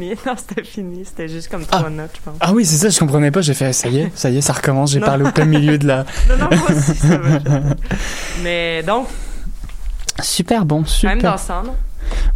Fini. 0.10 0.16
Non, 0.26 0.34
c'était 0.38 0.64
fini. 0.64 1.06
C'était 1.06 1.28
juste 1.28 1.50
comme 1.50 1.66
trois 1.66 1.90
notes, 1.90 2.12
je 2.16 2.22
pense. 2.22 2.38
Ah 2.40 2.54
oui, 2.54 2.66
c'est 2.66 2.78
ça, 2.78 2.90
je 2.90 3.00
comprenais 3.00 3.32
pas. 3.32 3.42
J'ai 3.42 3.54
fait, 3.54 3.74
ça 3.74 3.88
y 3.90 4.00
est, 4.00 4.12
ça 4.16 4.30
y 4.30 4.38
est, 4.38 4.42
ça 4.42 4.54
recommence. 4.54 4.92
J'ai 4.92 5.00
parlé 5.00 5.26
au 5.26 5.32
plein 5.32 5.46
milieu 5.46 5.78
de 5.78 5.88
la. 5.88 6.06
Non, 6.30 6.38
non, 6.38 6.58
moi 6.58 6.70
aussi, 6.72 6.96
ça 6.96 7.18
va. 7.18 7.40
Mais 8.44 8.84
donc, 8.84 9.08
Super 10.22 10.66
bon, 10.66 10.86
super. 10.86 11.10
même 11.12 11.22
dansant, 11.22 11.64
non? 11.64 11.76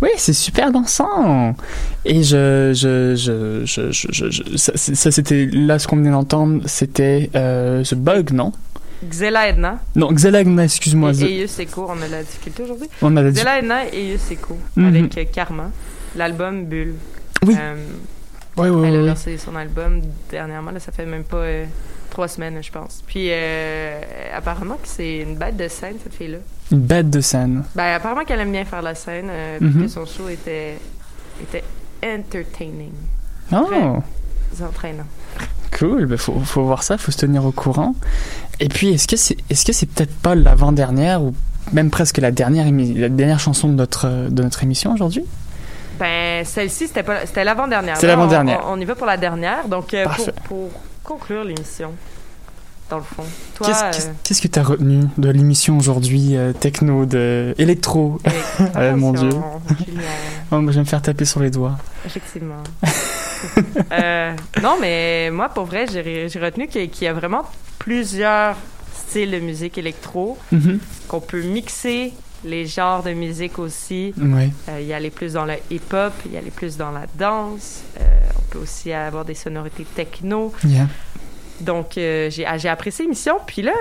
Oui, 0.02 0.10
c'est 0.18 0.34
super 0.34 0.72
dansant. 0.72 1.56
Et 2.04 2.24
je, 2.24 2.72
je, 2.76 3.16
je, 3.16 3.66
je, 3.66 3.92
je, 4.32 4.58
ça, 4.58 5.12
c'était 5.12 5.46
là 5.52 5.80
ce 5.80 5.88
qu'on 5.88 5.96
venait 5.98 6.12
d'entendre, 6.12 6.62
c'était 6.66 7.30
euh, 7.36 7.84
The 7.84 7.94
Bug, 7.96 8.32
non? 8.32 8.52
Xela 9.08 9.48
Edna 9.48 9.80
Non, 9.96 10.12
Xelagna, 10.12 10.66
excuse-moi. 10.66 11.12
et 11.22 11.48
Seco, 11.48 11.88
on 11.90 12.02
a 12.02 12.08
la 12.10 12.22
difficulté 12.24 12.64
aujourd'hui. 12.64 12.88
On 13.02 13.16
a 13.16 13.22
la 13.22 13.32
Xela 13.32 13.60
Edna 13.60 13.88
et 13.94 14.10
Eius 14.12 14.22
Seco 14.28 14.58
Mhm. 14.76 14.86
avec 14.88 15.18
euh, 15.18 15.24
Karma, 15.32 15.72
l'album 16.18 16.66
Bulle. 16.66 16.96
Oui. 17.46 17.56
Euh, 17.60 17.76
Ouais, 18.58 18.68
ouais, 18.70 18.90
elle 18.90 18.96
a 18.98 19.02
lancé 19.12 19.38
son 19.38 19.56
album 19.56 20.02
dernièrement, 20.30 20.72
là, 20.72 20.82
ça 20.82 20.92
fait 20.92 21.06
même 21.06 21.24
pas 21.24 21.38
euh, 21.38 21.66
trois 22.10 22.28
semaines, 22.28 22.62
je 22.62 22.70
pense. 22.72 23.02
Puis 23.08 23.28
euh, 23.30 24.02
apparemment 24.36 24.74
que 24.76 24.88
c'est 24.88 25.20
une 25.20 25.38
bête 25.38 25.56
de 25.56 25.70
scène, 25.70 25.96
cette 26.04 26.16
fille-là. 26.16 26.40
Une 26.72 26.82
bête 26.82 27.10
de 27.10 27.22
scène. 27.22 27.64
Ben, 27.76 27.94
apparemment 27.96 28.26
qu'elle 28.26 28.42
aime 28.42 28.52
bien 28.52 28.66
faire 28.66 28.82
la 28.82 28.96
scène, 28.96 29.28
euh, 29.30 29.60
Mhm. 29.62 29.72
puis 29.72 29.82
que 29.84 29.88
son 29.88 30.06
show 30.06 30.28
était, 30.28 30.78
était 31.42 31.64
entertaining, 32.04 32.92
Oh, 33.54 33.66
très 34.54 34.66
entraînant. 34.66 35.06
cool. 35.78 36.06
Ben, 36.08 36.18
faut, 36.18 36.38
faut 36.42 36.64
voir 36.66 36.84
ça, 36.84 36.98
faut 36.98 37.12
se 37.12 37.18
tenir 37.18 37.46
au 37.46 37.52
courant. 37.54 37.96
Et 38.60 38.68
puis, 38.68 38.90
est-ce 38.90 39.08
que 39.08 39.16
c'est, 39.16 39.38
est-ce 39.50 39.64
que 39.64 39.72
c'est 39.72 39.86
peut-être 39.86 40.16
pas 40.18 40.36
l'avant-dernière 40.36 41.22
ou 41.24 41.34
même 41.72 41.90
presque 41.92 42.18
la 42.18 42.32
dernière, 42.32 42.66
la 42.70 43.08
dernière 43.10 43.40
chanson 43.40 43.70
de 43.70 43.74
notre, 43.76 44.28
de 44.30 44.44
notre 44.44 44.64
émission 44.64 44.92
aujourd'hui? 44.94 45.24
Ben, 46.00 46.46
celle-ci, 46.46 46.88
c'était 46.88 47.04
pas, 47.04 47.26
c'était 47.26 47.44
l'avant-dernière. 47.44 47.98
C'est 47.98 48.08
Là, 48.08 48.14
l'avant-dernière. 48.16 48.62
On, 48.68 48.74
on 48.74 48.80
y 48.80 48.86
va 48.86 48.96
pour 48.96 49.06
la 49.08 49.18
dernière. 49.18 49.68
Donc, 49.68 49.94
euh, 49.94 50.06
pour, 50.46 50.70
conclure 51.04 51.44
l'émission, 51.44 51.92
dans 52.90 52.98
le 52.98 53.04
fond, 53.04 53.24
toi, 53.56 53.68
Qu'est-ce, 53.68 53.84
euh, 54.08 54.12
qu'est-ce- 54.24 54.42
que 54.42 54.48
tu 54.48 54.60
as 54.60 54.64
retenu 54.64 55.04
de 55.18 55.30
l'émission 55.30 55.78
aujourd'hui 55.78 56.38
euh, 56.38 56.54
techno, 56.54 57.06
de 57.06 57.54
électro? 57.58 58.20
Ah, 58.76 58.92
mon 58.96 59.12
Dieu. 59.14 59.30
Oh, 60.52 60.60
moi, 60.62 60.72
je 60.72 60.78
vais 60.78 60.84
me 60.84 60.86
faire 60.90 61.02
taper 61.02 61.26
sur 61.26 61.40
les 61.42 61.50
doigts. 61.52 61.78
effectivement. 62.06 62.64
Euh, 63.94 64.34
non, 64.62 64.76
mais 64.82 65.30
moi, 65.32 65.48
pour 65.48 65.64
vrai, 65.64 65.86
j'ai, 65.90 66.28
j'ai 66.28 66.40
retenu 66.40 66.68
qu'il 66.68 66.82
y 66.82 66.84
a- 66.84 66.88
qu'il 66.88 67.06
y 67.06 67.08
a 67.08 67.14
vraiment 67.14 67.44
plusieurs 67.78 68.58
styles 68.94 69.32
de 69.32 69.40
musique 69.40 69.78
électro, 69.78 70.38
Mhm. 70.52 70.80
qu'on 71.08 71.22
peut 71.22 71.42
mixer 71.42 72.12
les 72.44 72.66
genres 72.66 73.04
de 73.04 73.12
musique 73.14 73.60
aussi. 73.60 74.14
Ouais. 74.18 74.50
Euh, 74.70 74.82
y 74.82 74.94
aller 74.94 75.10
plus 75.10 75.34
dans 75.34 75.46
le 75.46 75.56
hip-hop, 75.70 76.14
y 76.32 76.38
aller 76.38 76.52
plus 76.52 76.78
dans 76.78 76.92
la 76.92 77.06
danse. 77.16 77.84
Euh, 78.00 78.04
on 78.38 78.42
peut 78.52 78.60
aussi 78.60 78.92
avoir 78.92 79.26
des 79.26 79.36
sonorités 79.36 79.86
techno. 79.96 80.54
Yeah. 80.64 80.88
Donc, 81.62 81.98
euh, 81.98 82.30
j'ai 82.30 82.46
ah, 82.46 82.58
j'ai 82.58 82.70
apprécié 82.70 83.06
l'émission. 83.06 83.38
Puis 83.46 83.62
là, 83.62 83.74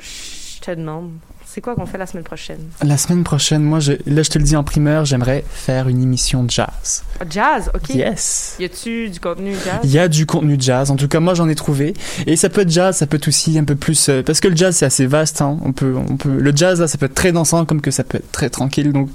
je 0.00 0.60
te 0.60 0.70
demande, 0.70 1.12
c'est 1.58 1.62
quoi 1.62 1.74
qu'on 1.74 1.86
fait 1.86 1.98
la 1.98 2.06
semaine 2.06 2.22
prochaine? 2.22 2.60
La 2.84 2.96
semaine 2.96 3.24
prochaine, 3.24 3.64
moi, 3.64 3.80
je, 3.80 3.94
là, 4.06 4.22
je 4.22 4.30
te 4.30 4.38
le 4.38 4.44
dis 4.44 4.54
en 4.54 4.62
primeur, 4.62 5.04
j'aimerais 5.04 5.44
faire 5.50 5.88
une 5.88 6.00
émission 6.00 6.44
de 6.44 6.50
jazz. 6.52 7.02
Ah, 7.18 7.24
Jazz, 7.28 7.68
OK. 7.74 7.88
Yes. 7.96 8.54
Y 8.60 8.66
a-tu 8.66 9.10
du 9.10 9.18
contenu 9.18 9.54
jazz? 9.64 9.80
Il 9.82 9.90
y 9.90 9.98
a 9.98 10.06
du 10.06 10.24
contenu 10.24 10.54
jazz. 10.56 10.92
En 10.92 10.94
tout 10.94 11.08
cas, 11.08 11.18
moi, 11.18 11.34
j'en 11.34 11.48
ai 11.48 11.56
trouvé. 11.56 11.94
Et 12.28 12.36
ça 12.36 12.48
peut 12.48 12.60
être 12.60 12.70
jazz, 12.70 12.98
ça 12.98 13.08
peut 13.08 13.16
être 13.16 13.26
aussi 13.26 13.58
un 13.58 13.64
peu 13.64 13.74
plus, 13.74 14.08
euh, 14.08 14.22
parce 14.22 14.38
que 14.38 14.46
le 14.46 14.54
jazz, 14.54 14.76
c'est 14.76 14.86
assez 14.86 15.08
vaste. 15.08 15.42
Hein. 15.42 15.58
On 15.64 15.72
peut, 15.72 15.96
on 15.96 16.16
peut, 16.16 16.38
le 16.38 16.52
jazz, 16.54 16.80
là, 16.80 16.86
ça 16.86 16.96
peut 16.96 17.06
être 17.06 17.14
très 17.14 17.32
dansant, 17.32 17.64
comme 17.64 17.80
que 17.80 17.90
ça 17.90 18.04
peut 18.04 18.18
être 18.18 18.30
très 18.30 18.50
tranquille. 18.50 18.92
Donc, 18.92 19.10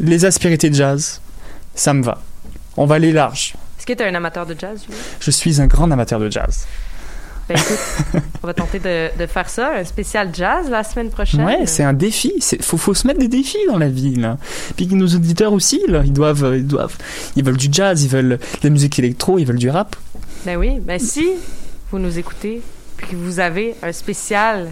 les 0.00 0.24
aspérités 0.24 0.70
de 0.70 0.76
jazz, 0.76 1.20
ça 1.74 1.92
me 1.92 2.02
va. 2.02 2.22
On 2.78 2.86
va 2.86 2.94
aller 2.94 3.12
large. 3.12 3.52
Est-ce 3.78 3.84
que 3.84 3.92
tu 3.92 4.02
es 4.02 4.08
un 4.08 4.14
amateur 4.14 4.46
de 4.46 4.56
jazz? 4.58 4.86
Je 5.20 5.30
suis 5.30 5.60
un 5.60 5.66
grand 5.66 5.90
amateur 5.90 6.20
de 6.20 6.30
jazz. 6.30 6.66
Ben 7.48 7.56
écoute, 7.56 8.22
on 8.42 8.46
va 8.46 8.54
tenter 8.54 8.78
de, 8.80 9.10
de 9.18 9.26
faire 9.26 9.48
ça, 9.48 9.72
un 9.76 9.84
spécial 9.84 10.30
jazz 10.34 10.68
la 10.68 10.82
semaine 10.82 11.10
prochaine. 11.10 11.44
Ouais, 11.44 11.64
c'est 11.66 11.84
un 11.84 11.92
défi. 11.92 12.32
C'est 12.40 12.60
faut, 12.62 12.76
faut 12.76 12.92
se 12.94 13.06
mettre 13.06 13.20
des 13.20 13.28
défis 13.28 13.58
dans 13.68 13.78
la 13.78 13.88
vie. 13.88 14.16
Là. 14.16 14.36
Puis 14.76 14.86
nos 14.88 15.06
auditeurs 15.06 15.52
aussi, 15.52 15.80
là, 15.86 16.02
ils 16.04 16.12
doivent, 16.12 16.44
euh, 16.44 16.56
ils 16.58 16.66
doivent, 16.66 16.96
ils 17.36 17.44
veulent 17.44 17.56
du 17.56 17.68
jazz, 17.70 18.02
ils 18.02 18.10
veulent 18.10 18.38
de 18.38 18.64
la 18.64 18.70
musique 18.70 18.98
électro, 18.98 19.38
ils 19.38 19.44
veulent 19.46 19.58
du 19.58 19.70
rap. 19.70 19.94
Ben 20.44 20.56
oui, 20.56 20.78
ben 20.80 20.98
si 20.98 21.28
vous 21.92 21.98
nous 22.00 22.18
écoutez, 22.18 22.62
puis 22.96 23.08
que 23.08 23.16
vous 23.16 23.38
avez 23.38 23.74
un 23.82 23.92
spécial 23.92 24.68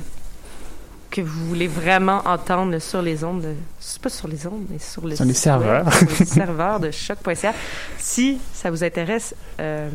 que 1.11 1.21
vous 1.21 1.47
voulez 1.47 1.69
vraiment 1.69 2.23
entendre 2.27 2.77
sur 2.81 3.01
les 3.01 3.23
ondes, 3.23 3.43
de- 3.43 3.55
c'est 3.79 4.01
pas 4.01 4.09
sur 4.09 4.27
les 4.27 4.49
ondes, 4.49 4.65
mais 4.69 4.81
sur 4.81 5.07
le 5.07 5.15
Sur 5.15 5.25
les 5.25 5.33
serveurs. 5.35 5.85
web, 5.87 5.95
sur 6.09 6.19
les 6.19 6.25
serveurs 6.27 6.81
de 6.81 6.91
choc.ca. 6.91 7.55
Si 7.99 8.39
ça 8.53 8.69
vous 8.73 8.83
intéresse, 8.83 9.33
euh, 9.61 9.89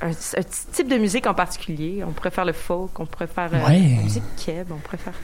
un, 0.00 0.10
type 0.72 0.88
de 0.88 0.96
musique 0.96 1.26
en 1.26 1.34
particulier, 1.34 2.02
on 2.06 2.12
pourrait 2.12 2.30
faire 2.30 2.44
le 2.44 2.52
folk, 2.52 2.98
on 3.00 3.06
pourrait 3.06 3.26
faire 3.26 3.50
euh, 3.52 3.66
Ouais. 3.66 3.96
la 3.96 4.02
musique 4.02 4.22
keb, 4.44 4.66
on 4.70 4.76
pourrait 4.76 4.98
faire. 4.98 5.14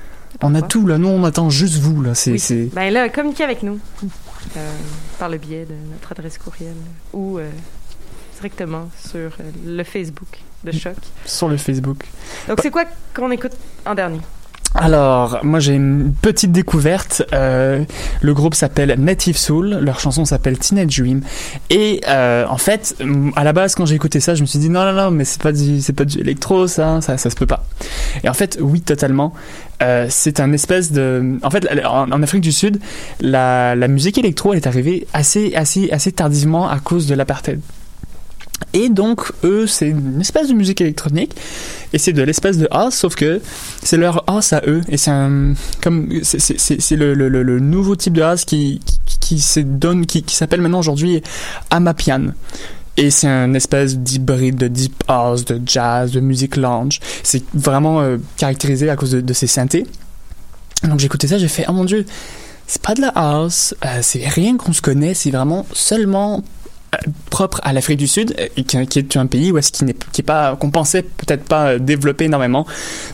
On 0.43 0.55
a 0.55 0.63
tout 0.63 0.87
là. 0.87 0.97
Nous, 0.97 1.09
on 1.09 1.25
attend 1.25 1.51
juste 1.51 1.79
vous 1.79 2.03
là. 2.03 2.15
C'est, 2.15 2.33
Oui. 2.33 2.71
Ben 2.73 2.93
là, 2.93 3.09
communiquez 3.09 3.45
avec 3.45 3.63
nous 3.63 3.81
euh, 4.57 4.73
par 5.19 5.29
le 5.29 5.39
biais 5.39 5.65
de 5.65 5.75
notre 5.93 6.13
adresse 6.13 6.39
courriel 6.39 6.75
ou 7.13 7.39
euh, 7.39 7.49
directement 8.37 8.89
sur 8.97 9.33
le 9.67 9.83
Facebook 9.85 10.39
de 10.65 10.73
Choc. 10.73 10.95
sur 11.25 11.49
le 11.49 11.57
Facebook. 11.57 12.05
Donc, 12.49 12.61
c'est 12.63 12.71
quoi 12.71 12.85
qu'on 13.15 13.31
écoute 13.31 13.53
en 13.85 13.95
dernier? 13.95 14.21
Alors, 14.75 15.41
moi 15.43 15.59
j'ai 15.59 15.75
une 15.75 16.13
petite 16.13 16.53
découverte. 16.53 17.25
Euh, 17.33 17.85
le 18.23 18.35
groupe 18.35 18.55
s'appelle 18.55 18.95
Native 18.99 19.37
Soul, 19.37 19.79
leur 19.81 19.99
chanson 19.99 20.25
s'appelle 20.25 20.59
Teenage 20.59 20.97
Dream. 20.99 21.23
Et 21.71 22.01
euh, 22.09 22.47
en 22.49 22.57
fait, 22.57 22.95
à 23.35 23.43
la 23.43 23.53
base, 23.53 23.75
quand 23.75 23.85
j'ai 23.85 23.97
écouté 23.97 24.21
ça, 24.21 24.37
je 24.37 24.43
me 24.43 24.47
suis 24.47 24.61
dit 24.61 24.71
non, 24.71 24.85
non, 24.85 24.93
non, 24.93 25.11
mais 25.11 25.25
c'est 25.25 25.43
pas 25.43 25.53
du, 25.53 25.81
c'est 25.81 25.93
pas 25.93 26.05
du 26.05 26.21
électro, 26.21 26.69
ça, 26.69 27.01
ça, 27.01 27.19
se 27.19 27.35
peut 27.35 27.47
pas. 27.47 27.65
Et 28.23 28.29
en 28.29 28.35
fait, 28.35 28.59
oui, 28.61 28.81
totalement. 28.81 29.33
Euh, 29.83 30.07
c'est 30.09 30.39
un 30.39 30.53
espèce 30.53 30.93
de. 30.93 31.39
En 31.43 31.51
fait, 31.51 31.67
en, 31.85 32.23
Afrique 32.23 32.43
du 32.43 32.53
Sud, 32.53 32.79
la, 33.21 33.75
la 33.75 33.89
musique 33.89 34.19
électro, 34.19 34.53
elle 34.53 34.59
est 34.59 34.67
arrivée 34.69 35.07
assez, 35.13 35.53
assez, 35.57 35.91
assez 35.91 36.13
tardivement 36.13 36.69
à 36.69 36.79
cause 36.79 37.09
de 37.09 37.15
l'apartheid. 37.17 37.61
Et 38.73 38.89
donc, 38.89 39.33
eux, 39.43 39.67
c'est 39.67 39.89
une 39.89 40.21
espèce 40.21 40.49
de 40.49 40.55
musique 40.55 40.81
électronique, 40.81 41.35
et 41.93 41.99
c'est 41.99 42.13
de 42.13 42.23
l'espèce 42.23 42.57
de 42.57 42.69
house, 42.71 42.95
sauf 42.95 43.15
que 43.17 43.41
c'est 43.83 43.97
leur 43.97 44.23
house 44.29 44.53
à 44.53 44.63
eux, 44.67 44.83
et 44.89 44.97
c'est 44.97 45.11
comme, 45.83 46.09
c'est, 46.23 46.97
le, 46.97 47.15
le, 47.15 47.29
le, 47.29 47.59
nouveau 47.59 47.97
type 47.97 48.13
de 48.13 48.23
house 48.23 48.45
qui, 48.45 48.81
qui, 49.21 49.43
donne, 49.65 50.07
qui, 50.07 50.23
qui 50.23 50.37
s'appelle 50.37 50.61
maintenant 50.61 50.79
aujourd'hui 50.79 51.23
Amapian. 51.71 52.33
Et 52.97 53.11
c'est 53.11 53.29
un 53.29 53.55
espèce 53.55 53.97
d'hybride 53.97 54.57
de 54.57 54.69
deep 54.69 55.05
house, 55.09 55.45
de 55.45 55.61
jazz, 55.65 56.13
de 56.13 56.21
musique 56.21 56.57
lounge. 56.57 57.01
C'est 57.23 57.43
vraiment 57.55 58.01
euh, 58.01 58.19
caractérisé 58.37 58.91
à 58.91 58.97
cause 58.97 59.13
de, 59.13 59.21
de 59.21 59.33
ces 59.33 59.47
synthés. 59.47 59.87
Donc 60.85 61.03
écouté 61.03 61.27
ça, 61.27 61.39
j'ai 61.39 61.49
fait, 61.49 61.65
oh 61.69 61.73
mon 61.73 61.85
dieu, 61.85 62.05
c'est 62.67 62.83
pas 62.83 62.95
de 62.95 63.01
la 63.01 63.09
house, 63.09 63.75
euh, 63.85 63.99
c'est 64.03 64.27
rien 64.27 64.57
qu'on 64.57 64.73
se 64.73 64.81
connaît, 64.81 65.15
c'est 65.15 65.31
vraiment 65.31 65.67
seulement 65.73 66.43
propre 67.31 67.61
à 67.63 67.73
l'Afrique 67.73 67.99
du 67.99 68.09
Sud, 68.09 68.35
euh, 68.39 68.63
qui, 68.85 68.99
est 68.99 69.17
un 69.17 69.27
pays 69.27 69.53
où 69.53 69.59
est-ce 69.59 69.71
qui 69.73 69.85
n'est 69.85 69.95
pas 70.25 70.57
qu'on 70.57 70.71
pensait 70.71 71.03
peut-être 71.03 71.45
pas 71.45 71.69
euh, 71.69 71.79
développer 71.79 72.25
énormément 72.25 72.67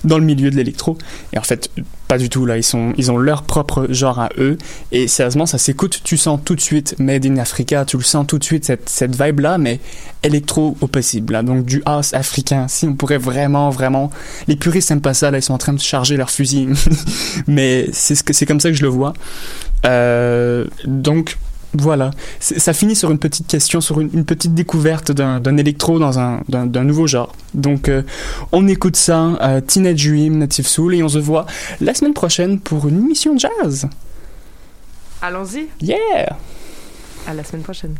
dans 0.04 0.18
le 0.18 0.24
milieu 0.24 0.50
de 0.50 0.56
l'électro. 0.56 0.96
Et 1.32 1.38
en 1.38 1.42
fait, 1.42 1.70
pas 2.08 2.18
du 2.18 2.28
tout 2.30 2.46
là. 2.46 2.56
Ils 2.56 2.62
sont 2.62 2.94
ils 2.96 3.10
ont 3.10 3.18
leur 3.18 3.42
propre 3.42 3.86
genre 3.90 4.18
à 4.18 4.30
eux. 4.38 4.56
Et 4.92 5.08
sérieusement, 5.08 5.46
ça 5.46 5.58
s'écoute. 5.58 6.00
Tu 6.04 6.16
sens 6.16 6.40
tout 6.44 6.54
de 6.54 6.60
suite 6.60 6.98
Made 6.98 7.26
in 7.26 7.36
Africa. 7.36 7.84
Tu 7.84 7.96
le 7.98 8.02
sens 8.02 8.26
tout 8.26 8.38
de 8.38 8.44
suite 8.44 8.64
cette 8.64 8.88
cette 8.88 9.20
vibe 9.20 9.40
là, 9.40 9.58
mais 9.58 9.80
électro 10.22 10.76
au 10.80 10.86
possible. 10.86 11.34
Là. 11.34 11.42
Donc 11.42 11.64
du 11.66 11.82
house 11.84 12.14
africain. 12.14 12.68
Si 12.68 12.86
on 12.86 12.94
pourrait 12.94 13.18
vraiment 13.18 13.70
vraiment, 13.70 14.10
les 14.48 14.56
puristes 14.56 14.90
aiment 14.90 15.00
pas 15.00 15.14
ça. 15.14 15.30
Là, 15.30 15.38
ils 15.38 15.42
sont 15.42 15.54
en 15.54 15.58
train 15.58 15.74
de 15.74 15.80
charger 15.80 16.16
leur 16.16 16.30
fusil. 16.30 16.68
mais 17.46 17.88
c'est 17.92 18.14
ce 18.14 18.22
que 18.22 18.32
c'est 18.32 18.46
comme 18.46 18.60
ça 18.60 18.70
que 18.70 18.76
je 18.76 18.82
le 18.82 18.88
vois. 18.88 19.12
Euh, 19.84 20.64
donc 20.86 21.36
voilà, 21.80 22.10
ça 22.40 22.72
finit 22.72 22.96
sur 22.96 23.10
une 23.10 23.18
petite 23.18 23.46
question, 23.46 23.80
sur 23.80 24.00
une, 24.00 24.10
une 24.12 24.24
petite 24.24 24.54
découverte 24.54 25.12
d'un 25.12 25.56
électro 25.56 25.98
dans 25.98 26.18
un 26.18 26.40
d'un 26.48 26.84
nouveau 26.84 27.06
genre. 27.06 27.34
Donc 27.54 27.88
euh, 27.88 28.02
on 28.52 28.66
écoute 28.68 28.96
ça, 28.96 29.36
euh, 29.42 29.60
Teenage 29.60 30.06
Dream, 30.08 30.38
Native 30.38 30.66
Soul, 30.66 30.94
et 30.94 31.02
on 31.02 31.08
se 31.08 31.18
voit 31.18 31.46
la 31.80 31.94
semaine 31.94 32.14
prochaine 32.14 32.60
pour 32.60 32.86
une 32.88 32.98
émission 33.04 33.34
de 33.34 33.40
jazz. 33.40 33.88
Allons-y, 35.22 35.68
Yeah! 35.80 36.36
à 37.26 37.34
la 37.34 37.42
semaine 37.42 37.62
prochaine. 37.62 37.94